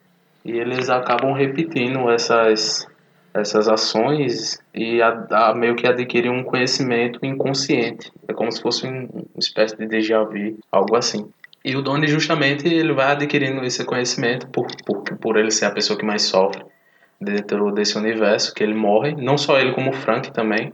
[0.43, 2.85] E eles acabam repetindo essas,
[3.33, 8.11] essas ações e a, a, meio que adquirem um conhecimento inconsciente.
[8.27, 11.27] É como se fosse um, uma espécie de déjà vu, algo assim.
[11.65, 15.71] E o Donnie, justamente, ele vai adquirindo esse conhecimento por, por, por ele ser a
[15.71, 16.63] pessoa que mais sofre
[17.19, 19.15] dentro desse universo, que ele morre.
[19.15, 20.71] Não só ele, como o Frank também.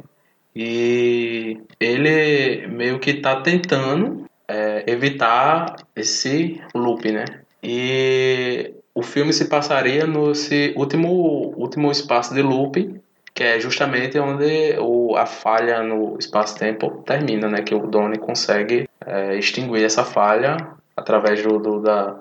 [0.53, 7.23] E ele meio que está tentando é, evitar esse loop, né?
[7.63, 10.33] E o filme se passaria no
[10.75, 12.99] último, último espaço de loop,
[13.33, 17.61] que é justamente onde o, a falha no espaço-tempo termina, né?
[17.61, 22.19] Que o Donnie consegue é, extinguir essa falha através do, do da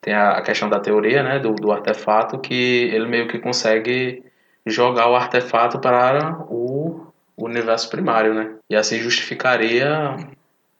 [0.00, 4.22] tem a questão da teoria, né, do, do artefato que ele meio que consegue
[4.66, 7.06] jogar o artefato para o
[7.38, 8.54] universo primário, né?
[8.68, 10.14] E assim justificaria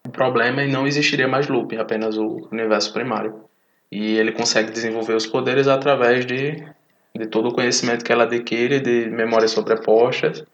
[0.06, 3.44] o problema e não existiria mais loop, apenas o universo primário.
[3.90, 6.62] E ele consegue desenvolver os poderes através de,
[7.14, 10.44] de todo o conhecimento que ela adquire, de memórias sobrepostas,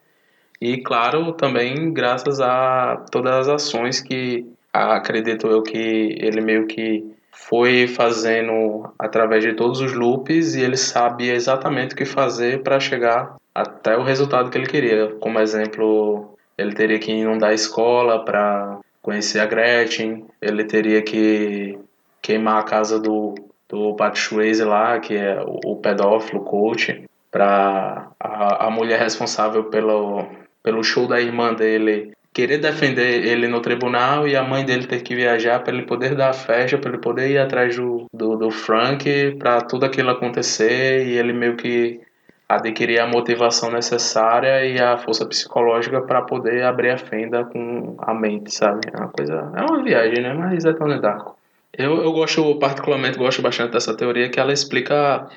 [0.60, 7.04] e claro, também graças a todas as ações que acredito eu que ele meio que
[7.32, 12.78] foi fazendo através de todos os loops e ele sabia exatamente o que fazer para
[12.78, 15.08] chegar até o resultado que ele queria.
[15.20, 21.78] Como exemplo, ele teria que inundar a escola para conhecer a Gretchen, ele teria que
[22.20, 23.34] queimar a casa do,
[23.68, 29.00] do Pat Swayze lá, que é o, o pedófilo, o coach, para a, a mulher
[29.00, 30.26] responsável pelo,
[30.62, 35.02] pelo show da irmã dele querer defender ele no tribunal e a mãe dele ter
[35.02, 38.36] que viajar para ele poder dar a festa, para ele poder ir atrás do, do,
[38.36, 42.00] do Frank, para tudo aquilo acontecer e ele meio que
[42.48, 48.12] adquirir a motivação necessária e a força psicológica para poder abrir a fenda com a
[48.12, 48.80] mente, sabe?
[48.92, 50.34] É uma coisa, é uma viagem, né?
[50.34, 51.36] Mas é tão Darko.
[51.72, 55.28] Eu, eu gosto, particularmente, gosto bastante dessa teoria que ela explica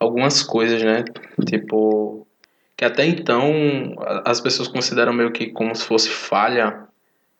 [0.00, 1.04] algumas coisas, né?
[1.46, 2.25] Tipo,
[2.76, 6.86] que até então as pessoas consideram meio que como se fosse falha,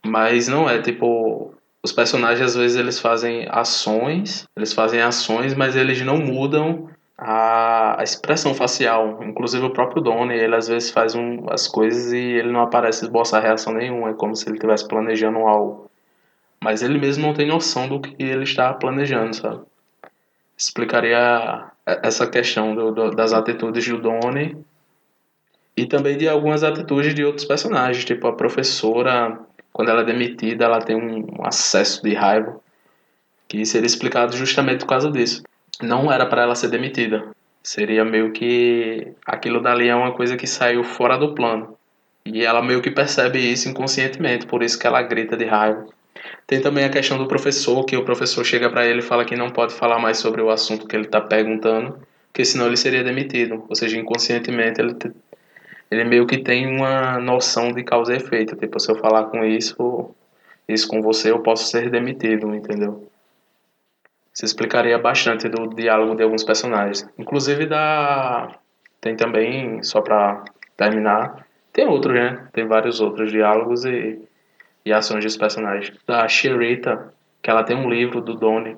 [0.05, 5.77] mas não é, tipo, os personagens às vezes eles fazem ações, eles fazem ações, mas
[5.77, 9.23] eles não mudam a, expressão facial.
[9.23, 13.05] Inclusive o próprio Donnie, ele às vezes faz um, as coisas e ele não aparece
[13.05, 15.91] esboçar reação nenhuma, é como se ele estivesse planejando algo.
[16.63, 19.61] Mas ele mesmo não tem noção do que ele está planejando, sabe?
[20.57, 24.57] Explicaria essa questão do, do, das atitudes do Donnie
[25.77, 29.39] e também de algumas atitudes de outros personagens, tipo a professora,
[29.73, 32.59] quando ela é demitida, ela tem um acesso de raiva,
[33.47, 35.43] que seria explicado justamente por causa disso.
[35.83, 37.29] Não era para ela ser demitida.
[37.63, 41.77] Seria meio que aquilo dali é uma coisa que saiu fora do plano.
[42.25, 45.87] E ela meio que percebe isso inconscientemente, por isso que ela grita de raiva.
[46.47, 49.37] Tem também a questão do professor, que o professor chega para ele e fala que
[49.37, 53.05] não pode falar mais sobre o assunto que ele está perguntando, porque senão ele seria
[53.05, 53.65] demitido.
[53.69, 54.95] Ou seja, inconscientemente ele
[55.91, 58.57] ele meio que tem uma noção de causa e efeito.
[58.57, 60.15] Tipo, se eu falar com isso,
[60.69, 63.09] isso com você, eu posso ser demitido, entendeu?
[64.35, 67.09] Isso explicaria bastante do diálogo de alguns personagens.
[67.19, 68.59] Inclusive da.
[69.01, 70.45] Tem também, só pra
[70.77, 72.49] terminar, tem outros, né?
[72.53, 74.21] Tem vários outros diálogos e,
[74.85, 75.93] e ações dos personagens.
[76.07, 78.77] Da Sherita, que ela tem um livro do Donnie,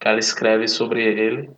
[0.00, 1.50] que ela escreve sobre ele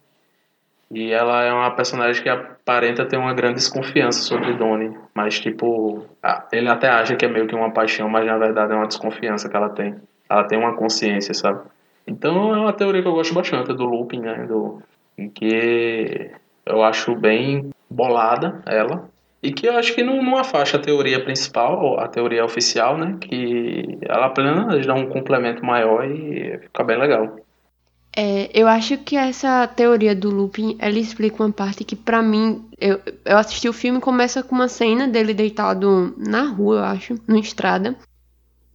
[0.91, 2.29] e ela é uma personagem que
[2.69, 6.05] aparenta ter uma grande desconfiança sobre Donnie, mas tipo,
[6.53, 9.49] ele até acha que é meio que uma paixão, mas na verdade é uma desconfiança
[9.49, 9.95] que ela tem.
[10.29, 11.63] Ela tem uma consciência, sabe?
[12.07, 14.47] Então é uma teoria que eu gosto bastante do looping, né?
[14.47, 14.83] Do,
[15.35, 16.31] que
[16.67, 19.09] eu acho bem bolada ela.
[19.43, 23.17] E que eu acho que não, não afasta a teoria principal, a teoria oficial, né?
[23.19, 27.37] Que ela apenas dá um complemento maior e fica bem legal.
[28.21, 32.69] É, eu acho que essa teoria do looping, ela explica uma parte que para mim,
[32.77, 37.15] eu, eu assisti o filme começa com uma cena dele deitado na rua, eu acho,
[37.29, 37.97] numa estrada.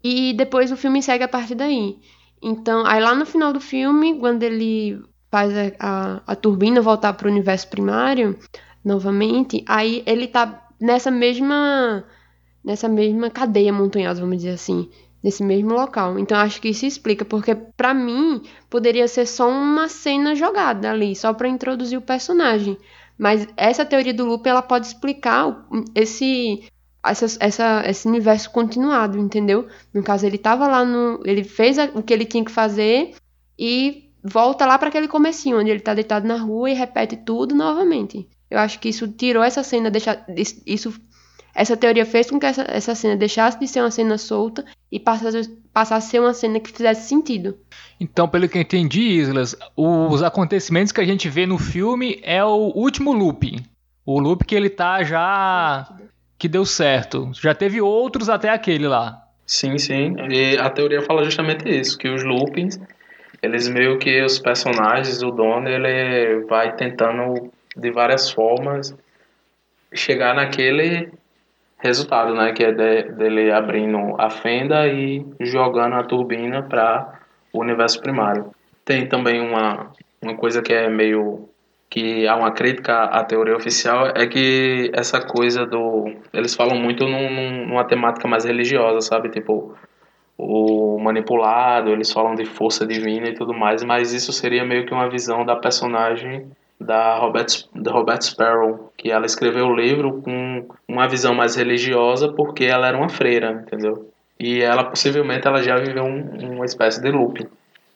[0.02, 1.98] E depois o filme segue a partir daí.
[2.42, 7.12] Então, aí lá no final do filme, quando ele faz a, a, a turbina voltar
[7.12, 8.40] para o universo primário,
[8.82, 12.06] novamente, aí ele tá nessa mesma
[12.64, 14.90] nessa mesma cadeia montanhosa, vamos dizer assim
[15.24, 16.20] nesse mesmo local.
[16.20, 21.16] Então acho que isso explica, porque para mim poderia ser só uma cena jogada ali,
[21.16, 22.78] só para introduzir o personagem.
[23.18, 26.64] Mas essa teoria do loop ela pode explicar esse
[27.06, 29.68] essa, essa, esse universo continuado, entendeu?
[29.94, 33.14] No caso ele tava lá no, ele fez o que ele tinha que fazer
[33.60, 37.54] e volta lá para aquele comecinho onde ele tá deitado na rua e repete tudo
[37.54, 38.28] novamente.
[38.50, 40.26] Eu acho que isso tirou essa cena, deixa,
[40.66, 40.94] isso
[41.56, 45.00] essa teoria fez com que essa, essa cena deixasse de ser uma cena solta e
[45.00, 47.58] passasse, passasse a ser uma cena que fizesse sentido.
[48.00, 52.44] Então, pelo que eu entendi, Islas, os acontecimentos que a gente vê no filme é
[52.44, 53.62] o último loop.
[54.06, 55.88] O loop que ele tá já.
[56.38, 57.32] que deu certo.
[57.34, 59.22] Já teve outros até aquele lá.
[59.46, 60.16] Sim, sim.
[60.30, 62.80] E a teoria fala justamente isso, que os loopings,
[63.42, 68.96] eles meio que os personagens, o dono, ele vai tentando de várias formas
[69.94, 71.12] chegar naquele
[71.84, 72.54] resultado, né?
[72.54, 77.20] Que é de, dele abrindo a fenda e jogando a turbina para
[77.52, 78.52] o universo primário.
[78.86, 81.50] Tem também uma, uma coisa que é meio
[81.90, 87.06] que há uma crítica à teoria oficial é que essa coisa do eles falam muito
[87.06, 89.30] num, numa temática mais religiosa, sabe?
[89.30, 89.76] Tipo
[90.36, 94.94] o manipulado, eles falam de força divina e tudo mais, mas isso seria meio que
[94.94, 96.50] uma visão da personagem
[96.80, 102.32] da Robert, da Robert Sparrow, que ela escreveu o livro com uma visão mais religiosa
[102.32, 104.10] porque ela era uma freira, entendeu?
[104.40, 107.48] E ela possivelmente ela já viveu um, uma espécie de loop.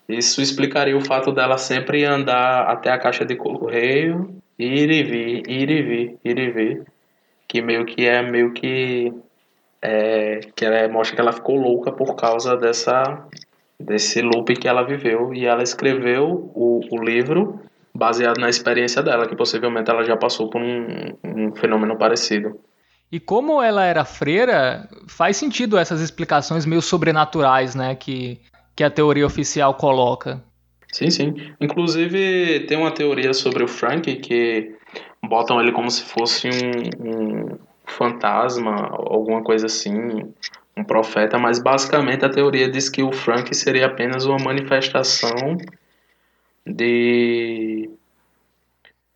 [0.07, 5.49] Isso explicaria o fato dela sempre andar até a caixa de correio, ir e vir,
[5.49, 6.85] ir e vir, ir e vir,
[7.47, 9.13] que meio que é meio que
[9.81, 13.27] é, que ela mostra que ela ficou louca por causa dessa
[13.79, 15.33] desse loop que ela viveu.
[15.33, 17.59] E ela escreveu o, o livro
[17.97, 22.59] baseado na experiência dela, que possivelmente ela já passou por um, um fenômeno parecido.
[23.11, 28.39] E como ela era freira, faz sentido essas explicações meio sobrenaturais, né, que,
[28.75, 30.43] que a teoria oficial coloca.
[30.91, 31.33] Sim, sim.
[31.59, 34.75] Inclusive, tem uma teoria sobre o Frank que
[35.23, 39.93] botam ele como se fosse um, um fantasma, alguma coisa assim,
[40.75, 45.57] um profeta, mas basicamente a teoria diz que o Frank seria apenas uma manifestação
[46.73, 47.89] de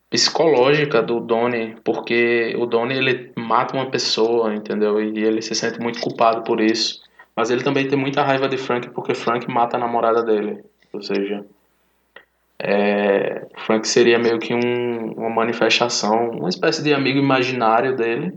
[0.09, 5.01] psicológica do Donnie, porque o Donnie ele mata uma pessoa, entendeu?
[5.01, 7.01] E ele se sente muito culpado por isso.
[7.35, 10.63] Mas ele também tem muita raiva de Frank porque Frank mata a namorada dele.
[10.91, 11.45] Ou seja,
[12.59, 18.33] é, Frank seria meio que um, uma manifestação, uma espécie de amigo imaginário dele,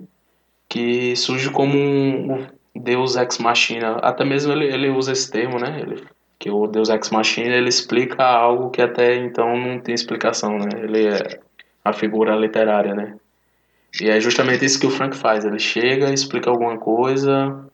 [0.68, 3.96] que surge como um, Deus ex machina.
[3.96, 5.80] Até mesmo ele, ele usa esse termo, né?
[5.80, 6.02] Ele,
[6.44, 10.68] que o Deus ex machina ele explica algo que até então não tem explicação, né?
[10.82, 11.40] Ele é
[11.82, 13.14] a figura literária, né?
[13.98, 15.46] E é justamente isso que o Frank faz.
[15.46, 17.64] Ele chega, explica alguma coisa,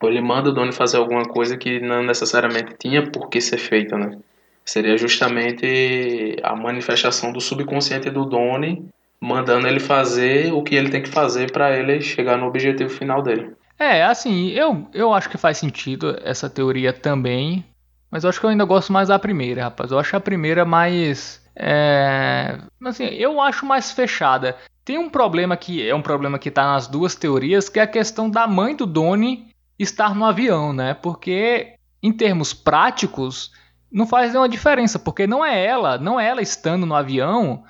[0.00, 3.58] ou ele manda o Donnie fazer alguma coisa que não necessariamente tinha por que ser
[3.58, 4.18] feita, né?
[4.64, 8.88] Seria justamente a manifestação do subconsciente do Donnie
[9.20, 13.22] mandando ele fazer o que ele tem que fazer para ele chegar no objetivo final
[13.22, 13.52] dele.
[13.78, 17.62] É, assim, eu, eu acho que faz sentido essa teoria também,
[18.10, 19.90] mas eu acho que eu ainda gosto mais da primeira, rapaz.
[19.90, 21.42] Eu acho a primeira mais.
[21.54, 24.56] É, assim, eu acho mais fechada.
[24.84, 27.86] Tem um problema que é um problema que tá nas duas teorias, que é a
[27.86, 29.48] questão da mãe do Donnie
[29.78, 30.94] estar no avião, né?
[30.94, 33.52] Porque, em termos práticos,
[33.92, 37.64] não faz nenhuma diferença, porque não é ela, não é ela estando no avião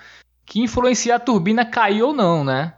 [0.47, 2.74] que influencia a turbina cair ou não, né?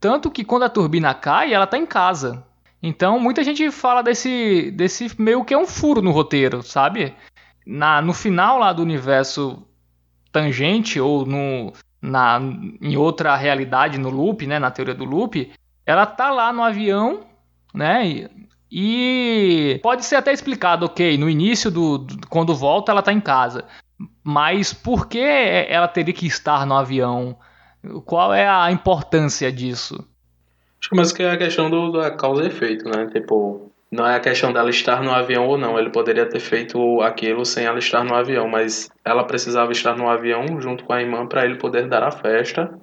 [0.00, 2.44] Tanto que quando a turbina cai, ela tá em casa.
[2.82, 7.14] Então, muita gente fala desse, desse meio que é um furo no roteiro, sabe?
[7.66, 9.66] Na, no final lá do universo
[10.30, 12.38] tangente ou no, na,
[12.80, 15.50] em outra realidade no loop, né, na teoria do loop,
[15.84, 17.26] ela tá lá no avião,
[17.74, 18.28] né?
[18.70, 23.20] E pode ser até explicado, ok, no início do, do quando volta ela está em
[23.20, 23.64] casa,
[24.22, 27.38] mas por que ela teria que estar no avião?
[28.04, 30.06] Qual é a importância disso?
[30.80, 33.06] Acho que mais que é a questão do, da causa e efeito, né?
[33.06, 35.78] Tipo, não é a questão dela estar no avião ou não.
[35.78, 40.08] Ele poderia ter feito aquilo sem ela estar no avião, mas ela precisava estar no
[40.08, 42.78] avião junto com a irmã para ele poder dar a festa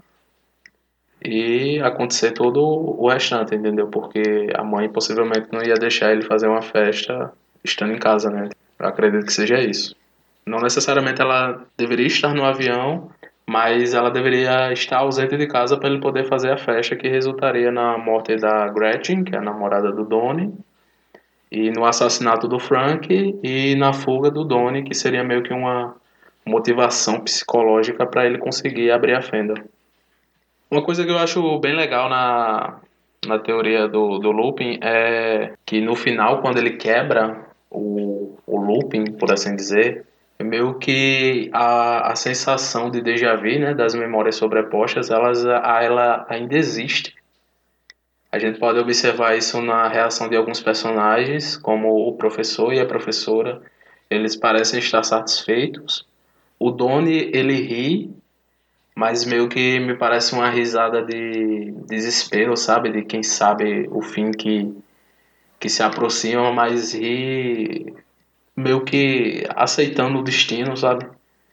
[1.24, 3.88] e acontecer todo o restante, entendeu?
[3.88, 7.32] Porque a mãe possivelmente não ia deixar ele fazer uma festa
[7.64, 8.50] estando em casa, né?
[8.78, 9.96] Eu acredito que seja isso.
[10.46, 13.10] Não necessariamente ela deveria estar no avião,
[13.46, 17.72] mas ela deveria estar ausente de casa para ele poder fazer a festa que resultaria
[17.72, 20.54] na morte da Gretchen, que é a namorada do Donnie,
[21.52, 23.08] e no assassinato do Frank
[23.44, 25.96] e na fuga do Donnie, que seria meio que uma
[26.46, 29.54] motivação psicológica para ele conseguir abrir a fenda.
[30.70, 32.80] Uma coisa que eu acho bem legal na,
[33.28, 39.12] na teoria do, do looping é que no final, quando ele quebra o, o looping,
[39.14, 40.06] por assim dizer,
[40.44, 46.56] meio que a, a sensação de déjà vu, né, das memórias sobrepostas, elas, ela ainda
[46.56, 47.16] existe.
[48.32, 52.86] A gente pode observar isso na reação de alguns personagens, como o professor e a
[52.86, 53.62] professora.
[54.10, 56.06] Eles parecem estar satisfeitos.
[56.60, 58.24] O Doni, ele ri
[58.96, 62.92] mas meio que me parece uma risada de desespero, sabe?
[62.92, 64.72] De quem sabe o fim que,
[65.60, 67.94] que se aproxima, mas ri
[68.56, 71.06] meio que aceitando o destino, sabe?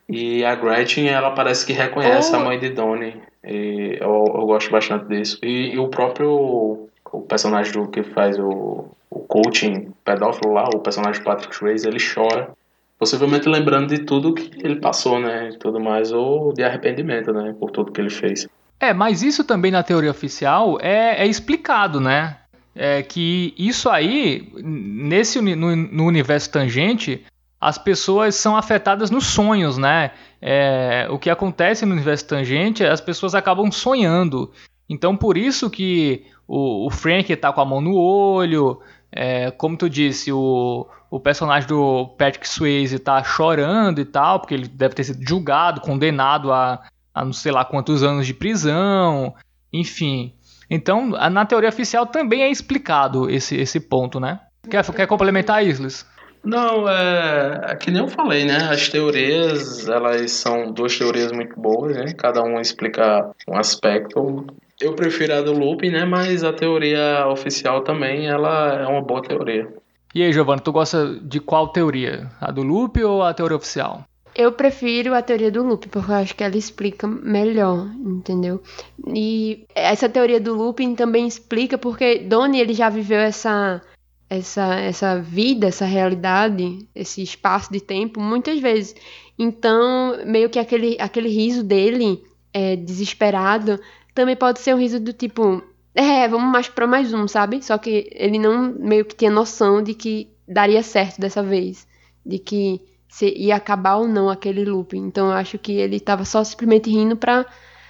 [0.08, 2.36] E a Gretchen, ela parece que reconhece oh.
[2.36, 3.20] a mãe de Donnie.
[3.44, 5.38] E eu, eu gosto bastante disso.
[5.42, 10.80] E, e, o próprio o personagem do que faz o, o coaching pedófilo lá, o
[10.80, 12.52] personagem Patrick Swayze, ele chora
[13.00, 15.52] Possivelmente lembrando de tudo que ele passou, né?
[15.58, 17.56] Tudo mais, ou de arrependimento, né?
[17.58, 18.46] Por tudo que ele fez.
[18.78, 22.36] É, mas isso também na teoria oficial é, é explicado, né?
[22.74, 27.24] É que isso aí, nesse no, no universo tangente,
[27.60, 30.12] as pessoas são afetadas nos sonhos, né?
[30.40, 34.50] É, o que acontece no universo tangente, as pessoas acabam sonhando.
[34.88, 38.80] Então, por isso que o, o Frank está com a mão no olho,
[39.12, 44.54] é, como tu disse, o, o personagem do Patrick Swayze tá chorando e tal, porque
[44.54, 46.80] ele deve ter sido julgado, condenado a,
[47.14, 49.34] a não sei lá quantos anos de prisão,
[49.72, 50.32] enfim.
[50.70, 54.40] Então, na teoria oficial também é explicado esse, esse ponto, né?
[54.70, 56.06] Quer, quer complementar, Isles?
[56.44, 58.56] Não, é, é, que nem eu falei, né?
[58.70, 62.14] As teorias, elas são duas teorias muito boas, né?
[62.16, 64.46] Cada uma explica um aspecto.
[64.80, 66.04] Eu prefiro a do looping, né?
[66.04, 69.68] Mas a teoria oficial também, ela é uma boa teoria.
[70.14, 72.30] E aí, Giovanna, tu gosta de qual teoria?
[72.40, 74.04] A do loop ou a teoria oficial?
[74.40, 78.62] Eu prefiro a teoria do loop, porque eu acho que ela explica melhor, entendeu?
[79.06, 83.82] E essa teoria do looping também explica porque Donnie ele já viveu essa
[84.30, 88.96] essa essa vida, essa realidade, esse espaço de tempo muitas vezes.
[89.38, 93.78] Então, meio que aquele aquele riso dele é, desesperado
[94.14, 95.62] também pode ser um riso do tipo,
[95.94, 97.62] é, vamos mais para mais um, sabe?
[97.62, 101.86] Só que ele não meio que tinha noção de que daria certo dessa vez,
[102.24, 102.80] de que
[103.10, 105.04] se ia acabar ou não aquele looping.
[105.04, 107.44] Então eu acho que ele tava só simplesmente rindo pra.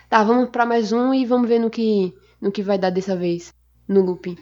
[0.08, 3.14] Tá, vamos pra mais um e vamos ver no que, no que vai dar dessa
[3.14, 3.54] vez.
[3.86, 4.36] No looping.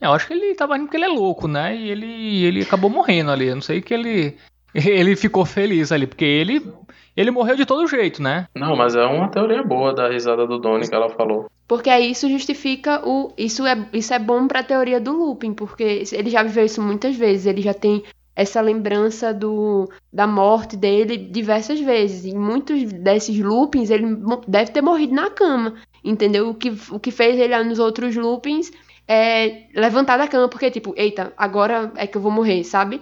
[0.00, 1.76] É, eu acho que ele tava rindo porque ele é louco, né?
[1.76, 3.46] E ele, ele acabou morrendo ali.
[3.46, 4.36] Eu não sei que ele.
[4.74, 6.66] Ele ficou feliz ali, porque ele.
[7.14, 8.48] Ele morreu de todo jeito, né?
[8.56, 11.44] Não, mas é uma teoria boa da risada do Donnie que ela falou.
[11.68, 13.34] Porque aí isso justifica o.
[13.36, 17.14] Isso é, isso é bom pra teoria do looping, porque ele já viveu isso muitas
[17.14, 17.44] vezes.
[17.44, 18.02] Ele já tem
[18.34, 22.24] essa lembrança do, da morte dele diversas vezes.
[22.24, 24.16] Em muitos desses loopings, ele
[24.48, 26.48] deve ter morrido na cama, entendeu?
[26.48, 28.72] O que, o que fez ele nos outros loopings
[29.06, 33.00] é levantar da cama, porque, tipo, eita, agora é que eu vou morrer, sabe?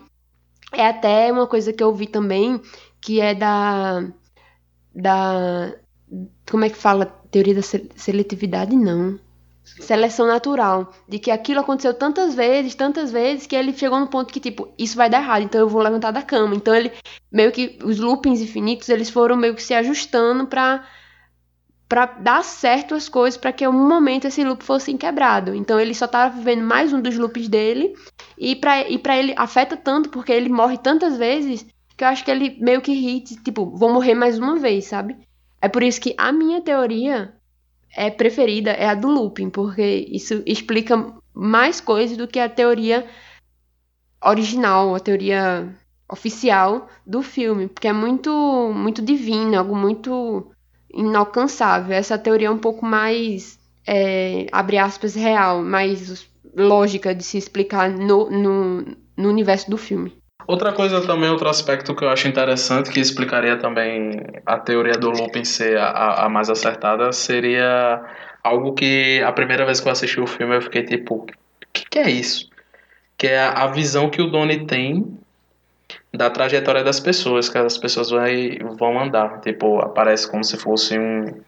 [0.72, 2.60] É até uma coisa que eu vi também,
[3.00, 4.04] que é da.
[4.94, 5.74] Da.
[6.50, 7.06] Como é que fala?
[7.30, 8.74] Teoria da seletividade?
[8.76, 9.18] Não
[9.64, 14.32] seleção natural, de que aquilo aconteceu tantas vezes, tantas vezes, que ele chegou no ponto
[14.32, 16.54] que, tipo, isso vai dar errado, então eu vou levantar da cama.
[16.54, 16.92] Então ele,
[17.30, 20.84] meio que, os loopings infinitos, eles foram meio que se ajustando pra,
[21.88, 25.54] pra dar certo as coisas, para que em um momento esse loop fosse quebrado.
[25.54, 27.94] Então ele só tava vivendo mais um dos loops dele,
[28.38, 32.24] e pra, e pra ele afeta tanto, porque ele morre tantas vezes, que eu acho
[32.24, 35.16] que ele meio que ri, tipo, vou morrer mais uma vez, sabe?
[35.60, 37.34] É por isso que a minha teoria
[37.96, 43.06] é preferida é a do looping, porque isso explica mais coisas do que a teoria
[44.22, 45.74] original, a teoria
[46.10, 50.50] oficial do filme, porque é muito muito divino, algo muito
[50.92, 51.94] inalcançável.
[51.94, 57.90] Essa teoria é um pouco mais é, abre aspas real, mais lógica de se explicar
[57.90, 60.19] no, no, no universo do filme.
[60.46, 65.10] Outra coisa também, outro aspecto que eu acho interessante, que explicaria também a teoria do
[65.10, 68.02] looping ser a, a mais acertada, seria
[68.42, 71.26] algo que a primeira vez que eu assisti o filme eu fiquei tipo, o
[71.72, 72.48] que, que é isso?
[73.16, 75.18] Que é a visão que o Donnie tem
[76.12, 79.40] da trajetória das pessoas, que as pessoas vai, vão andar.
[79.40, 81.40] Tipo, aparece como se fosse um,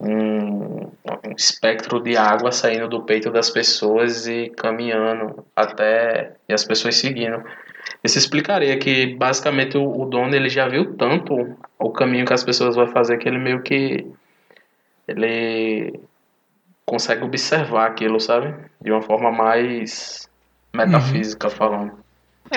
[0.00, 0.90] um,
[1.24, 6.32] um espectro de água saindo do peito das pessoas e caminhando até.
[6.48, 7.42] e as pessoas seguindo.
[8.06, 12.44] Isso explicaria que basicamente o, o dono ele já viu tanto o caminho que as
[12.44, 14.06] pessoas vão fazer que ele meio que
[15.08, 15.98] ele
[16.84, 18.54] consegue observar aquilo, sabe?
[18.80, 20.30] De uma forma mais
[20.72, 21.52] metafísica uhum.
[21.52, 22.05] falando.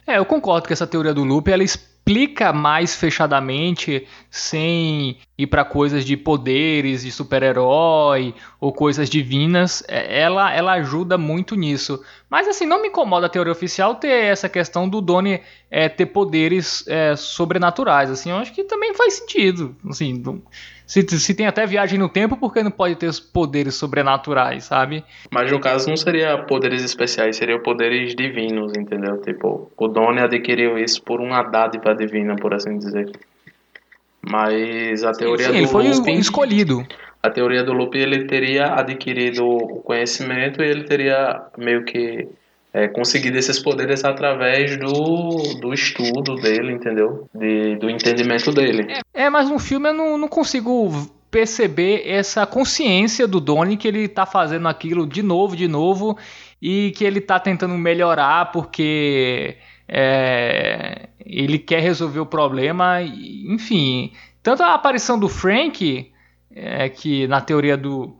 [0.05, 5.63] É, eu concordo que essa teoria do loop ela explica mais fechadamente, sem ir para
[5.63, 12.03] coisas de poderes, de super-herói ou coisas divinas, é, ela, ela ajuda muito nisso.
[12.29, 16.07] Mas assim, não me incomoda a teoria oficial ter essa questão do Donnie é, ter
[16.07, 18.09] poderes é, sobrenaturais.
[18.09, 19.75] Assim, eu acho que também faz sentido.
[19.87, 20.41] Assim,
[20.89, 24.63] se, se tem até viagem no tempo, por que não pode ter os poderes sobrenaturais,
[24.63, 25.05] sabe?
[25.29, 29.21] Mas no caso não seria poderes especiais, seria poderes divinos, entendeu?
[29.21, 33.11] Tipo, o Donnie adquiriu isso por uma dádiva divina, por assim dizer.
[34.19, 36.87] Mas a teoria sim, sim, do ele foi looping, escolhido.
[37.21, 42.27] A teoria do loop ele teria adquirido o conhecimento e ele teria meio que
[42.73, 47.27] é, conseguido esses poderes através do, do estudo dele, entendeu?
[47.33, 48.91] De, do entendimento dele.
[49.13, 50.91] É, é, mas no filme eu não, não consigo
[51.31, 56.17] perceber essa consciência do Donnie que ele tá fazendo aquilo de novo, de novo,
[56.61, 59.57] e que ele tá tentando melhorar porque
[59.87, 64.11] é, ele quer resolver o problema, enfim.
[64.41, 66.11] Tanto a aparição do Frank,
[66.55, 68.15] é, que na teoria do,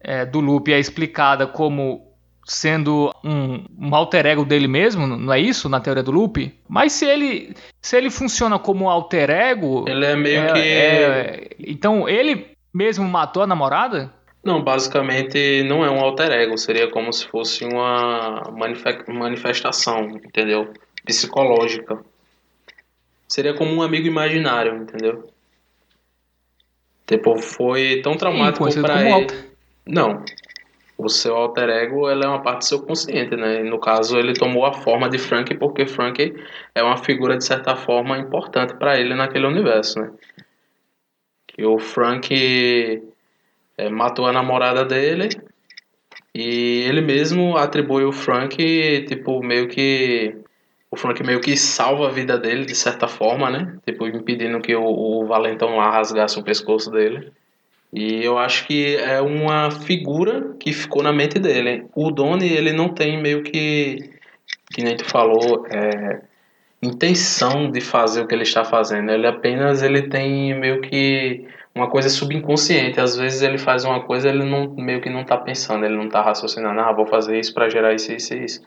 [0.00, 2.11] é, do loop é explicada como
[2.44, 6.52] sendo um, um alter ego dele mesmo, não é isso na teoria do loop?
[6.68, 11.50] Mas se ele se ele funciona como alter ego, ele é meio é, que é,
[11.58, 14.12] então ele mesmo matou a namorada?
[14.44, 18.42] Não, basicamente não é um alter ego, seria como se fosse uma
[19.08, 20.72] manifestação, entendeu?
[21.04, 22.04] Psicológica.
[23.28, 25.30] Seria como um amigo imaginário, entendeu?
[27.06, 29.12] Tipo, foi tão traumático para ele.
[29.12, 29.52] Alter.
[29.86, 30.24] Não,
[31.06, 33.62] o seu alter ego é uma parte do seu consciente, né?
[33.62, 36.34] No caso, ele tomou a forma de Frank porque Frank
[36.74, 40.12] é uma figura de certa forma importante para ele naquele universo, né?
[41.46, 42.32] Que o Frank
[43.78, 45.28] é, matou a namorada dele
[46.34, 48.56] e ele mesmo atribui o Frank
[49.06, 50.34] tipo meio que
[50.92, 53.78] o Frank meio que salva a vida dele de certa forma, né?
[53.86, 57.32] Tipo, impedindo que o, o Valentão lá rasgasse o pescoço dele.
[57.92, 61.84] E eu acho que é uma figura que ficou na mente dele.
[61.94, 63.98] O Donnie, ele não tem meio que,
[64.72, 66.22] que nem tu falou, é,
[66.82, 69.10] intenção de fazer o que ele está fazendo.
[69.10, 72.98] Ele apenas ele tem meio que uma coisa subconsciente.
[72.98, 76.06] Às vezes ele faz uma coisa, ele não meio que não está pensando, ele não
[76.06, 78.62] está raciocinando, ah, vou fazer isso para gerar isso, isso isso.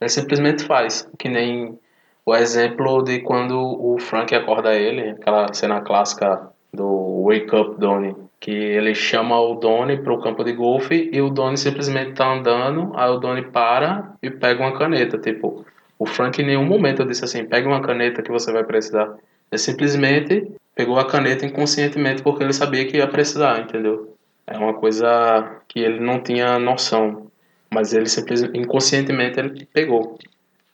[0.00, 1.78] Ele simplesmente faz, que nem
[2.24, 8.29] o exemplo de quando o Frank acorda ele, aquela cena clássica do Wake Up Donnie
[8.40, 12.32] que ele chama o Donnie para o campo de golfe e o Donnie simplesmente tá
[12.32, 15.66] andando, aí o Donnie para e pega uma caneta, tipo,
[15.98, 19.14] o Frank em nenhum momento disse assim, pega uma caneta que você vai precisar.
[19.52, 24.16] Ele simplesmente pegou a caneta inconscientemente porque ele sabia que ia precisar, entendeu?
[24.46, 27.30] É uma coisa que ele não tinha noção,
[27.70, 30.18] mas ele simplesmente inconscientemente ele pegou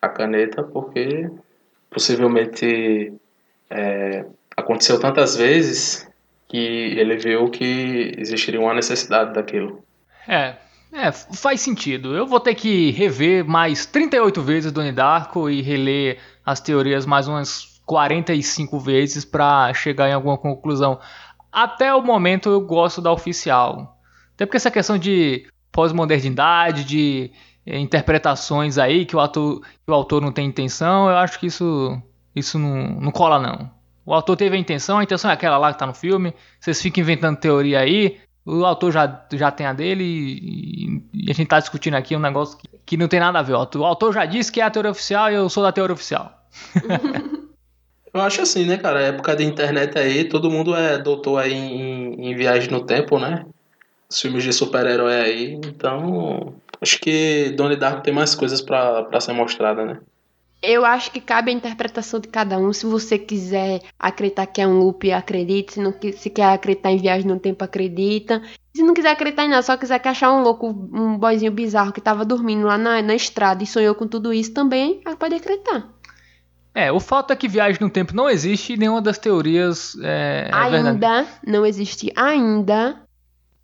[0.01, 1.29] a caneta porque
[1.91, 3.12] possivelmente
[3.69, 4.25] é,
[4.57, 6.06] aconteceu tantas vezes
[6.49, 9.84] que ele viu que existiria uma necessidade daquilo.
[10.28, 10.57] É,
[10.92, 12.16] é, faz sentido.
[12.16, 17.28] Eu vou ter que rever mais 38 vezes Donnie Darko e reler as teorias mais
[17.28, 20.99] umas 45 vezes para chegar em alguma conclusão.
[21.53, 23.99] Até o momento eu gosto da oficial.
[24.34, 27.30] Até porque essa questão de pós-modernidade, de
[27.66, 31.47] eh, interpretações aí que o, ator, que o autor não tem intenção, eu acho que
[31.47, 32.01] isso,
[32.34, 33.70] isso não, não cola não.
[34.07, 36.33] O autor teve a intenção, a intenção é aquela lá que tá no filme.
[36.61, 38.19] Vocês ficam inventando teoria aí.
[38.47, 42.21] O autor já, já tem a dele e, e a gente tá discutindo aqui um
[42.21, 43.55] negócio que, que, não tem nada a ver.
[43.55, 46.47] O autor já disse que é a teoria oficial e eu sou da teoria oficial.
[48.15, 49.03] eu acho assim, né, cara?
[49.03, 53.45] Época da internet aí, todo mundo é doutor aí em, em viagem no tempo, né?
[54.09, 55.61] Os filmes de super-herói aí.
[55.67, 59.99] Então, acho que Donnie Darko tem mais coisas para ser mostrada, né?
[60.63, 62.73] Eu acho que cabe a interpretação de cada um.
[62.73, 65.75] Se você quiser acreditar que é um loop, acredite.
[65.75, 68.43] Se, não, se quer acreditar em viagem no tempo, acredita.
[68.75, 71.93] Se não quiser acreditar em nada, só quiser que achar um louco, um boizinho bizarro
[71.93, 75.89] que tava dormindo lá na, na estrada e sonhou com tudo isso também, pode acreditar.
[76.75, 80.51] É, o fato é que viagem no tempo não existe e nenhuma das teorias é,
[80.51, 83.01] é ainda é não existe ainda.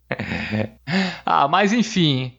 [1.26, 2.32] ah, mas enfim,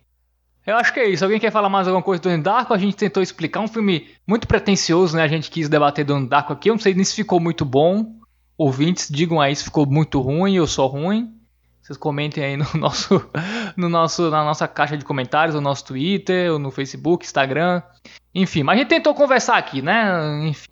[0.66, 1.24] eu acho que é isso.
[1.24, 2.66] Alguém quer falar mais alguma coisa do Donnie?
[2.70, 5.24] A gente tentou explicar um filme muito pretencioso, né?
[5.24, 6.70] A gente quis debater do Darko aqui.
[6.70, 8.16] Eu não sei nem se ficou muito bom.
[8.58, 11.34] Ouvintes, digam aí se ficou muito ruim ou só ruim.
[11.82, 13.30] Vocês comentem aí no nosso,
[13.76, 17.82] no nosso, na nossa caixa de comentários, no nosso Twitter, ou no Facebook, Instagram.
[18.34, 20.48] Enfim, mas a gente tentou conversar aqui, né?
[20.48, 20.70] Enfim,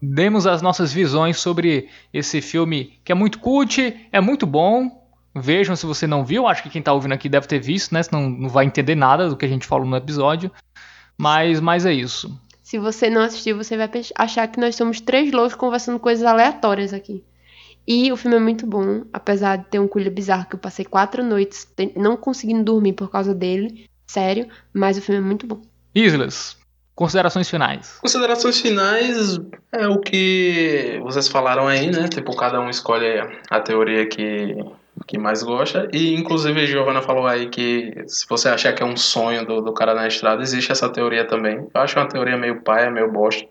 [0.00, 5.76] demos as nossas visões sobre esse filme que é muito cult, é muito bom, Vejam
[5.76, 8.02] se você não viu, acho que quem tá ouvindo aqui deve ter visto, né?
[8.02, 10.50] Senão não vai entender nada do que a gente falou no episódio.
[11.16, 12.38] Mas, mas é isso.
[12.62, 16.92] Se você não assistiu, você vai achar que nós somos três loucos conversando coisas aleatórias
[16.92, 17.24] aqui.
[17.86, 20.84] E o filme é muito bom, apesar de ter um culho bizarro que eu passei
[20.84, 21.66] quatro noites
[21.96, 23.88] não conseguindo dormir por causa dele.
[24.06, 25.62] Sério, mas o filme é muito bom.
[25.94, 26.58] Islas,
[26.94, 27.96] considerações finais.
[28.00, 29.40] Considerações finais
[29.72, 32.08] é o que vocês falaram aí, né?
[32.08, 33.06] Tipo, cada um escolhe
[33.48, 34.54] a teoria que
[35.06, 35.88] que mais gosta.
[35.92, 39.60] E inclusive a Giovanna falou aí que se você achar que é um sonho do,
[39.60, 41.66] do cara na estrada, existe essa teoria também.
[41.72, 43.46] Eu acho uma teoria meio paia, meio bosta.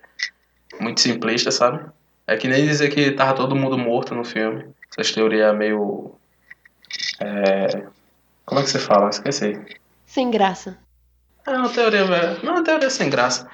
[0.79, 1.83] Muito simplista, sabe?
[2.25, 4.65] É que nem dizer que tava todo mundo morto no filme.
[4.97, 6.11] Essa teoria meio.
[7.19, 7.83] É...
[8.45, 9.09] Como é que você fala?
[9.09, 9.59] Esqueci.
[10.05, 10.77] Sem graça.
[11.47, 12.43] É uma teoria, velho.
[12.43, 13.49] Não, é uma teoria sem graça.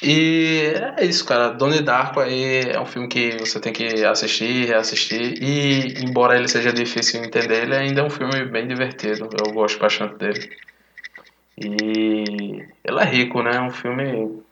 [0.00, 1.48] E é isso, cara.
[1.50, 5.42] Donnie Darko aí é um filme que você tem que assistir, reassistir.
[5.42, 9.28] E, embora ele seja difícil entender, ele ainda é um filme bem divertido.
[9.44, 10.56] Eu gosto bastante dele.
[11.58, 13.56] E ele é rico, né?
[13.56, 14.42] É um filme.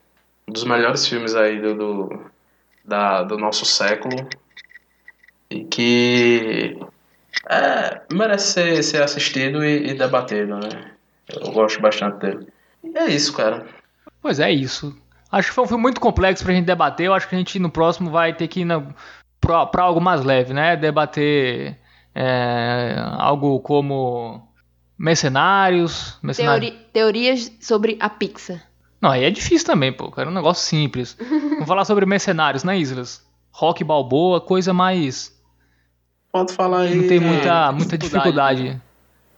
[0.48, 2.20] Um dos melhores filmes aí do, do,
[2.84, 4.28] da, do nosso século.
[5.48, 6.76] E que
[7.48, 10.90] é, merece ser, ser assistido e, e debatido, né?
[11.28, 12.48] Eu gosto bastante dele.
[12.94, 13.66] É isso, cara.
[14.20, 14.96] Pois é isso.
[15.30, 17.06] Acho que foi um filme muito complexo pra gente debater.
[17.06, 18.82] Eu acho que a gente no próximo vai ter que ir na,
[19.40, 20.76] pra, pra algo mais leve, né?
[20.76, 21.78] Debater
[22.14, 24.46] é, algo como
[24.98, 26.18] mercenários.
[26.22, 26.70] mercenários.
[26.70, 28.62] Teori, teorias sobre a Pixar.
[29.00, 30.12] Não, aí é difícil também, pô.
[30.16, 31.16] Era um negócio simples.
[31.18, 33.26] Vamos falar sobre mercenários, né, Islas?
[33.50, 35.36] Rock Balboa, coisa mais.
[36.30, 36.94] Pode falar aí.
[36.94, 38.80] Não tem muita, muita dificuldade.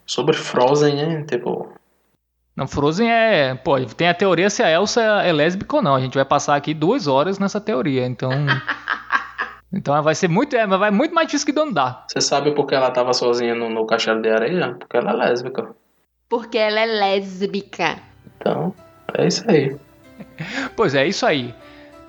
[0.06, 1.22] Sobre Frozen, né?
[1.24, 1.72] Tipo,
[2.56, 3.54] não, Frozen é.
[3.54, 5.94] Pô, tem a teoria se a Elsa é lésbica ou não.
[5.94, 8.30] A gente vai passar aqui duas horas nessa teoria, então.
[9.72, 10.54] então vai ser muito.
[10.54, 12.04] É, vai muito mais difícil que Donnie Darko.
[12.08, 14.76] Você sabe por que ela tava sozinha no, no castelo de areia?
[14.78, 15.74] Porque ela é lésbica.
[16.28, 17.98] Porque ela é lésbica.
[18.36, 18.72] Então,
[19.18, 19.76] é isso aí.
[20.76, 21.52] pois é, é isso aí.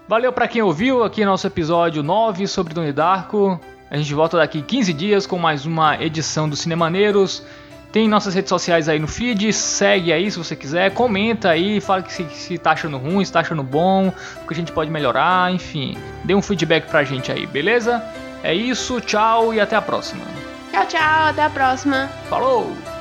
[0.08, 3.60] Valeu para quem ouviu aqui nosso episódio 9 sobre Donnie Darko.
[3.90, 7.44] A gente volta daqui 15 dias com mais uma edição do Cinemaneiros.
[7.96, 12.04] Tem nossas redes sociais aí no feed, segue aí se você quiser, comenta aí, fala
[12.04, 14.92] que se, se tá achando ruim, se tá achando bom, o que a gente pode
[14.92, 15.98] melhorar, enfim.
[16.22, 18.04] Dê um feedback pra gente aí, beleza?
[18.44, 20.26] É isso, tchau e até a próxima.
[20.74, 22.10] Tchau, tchau, até a próxima.
[22.30, 22.95] Falou!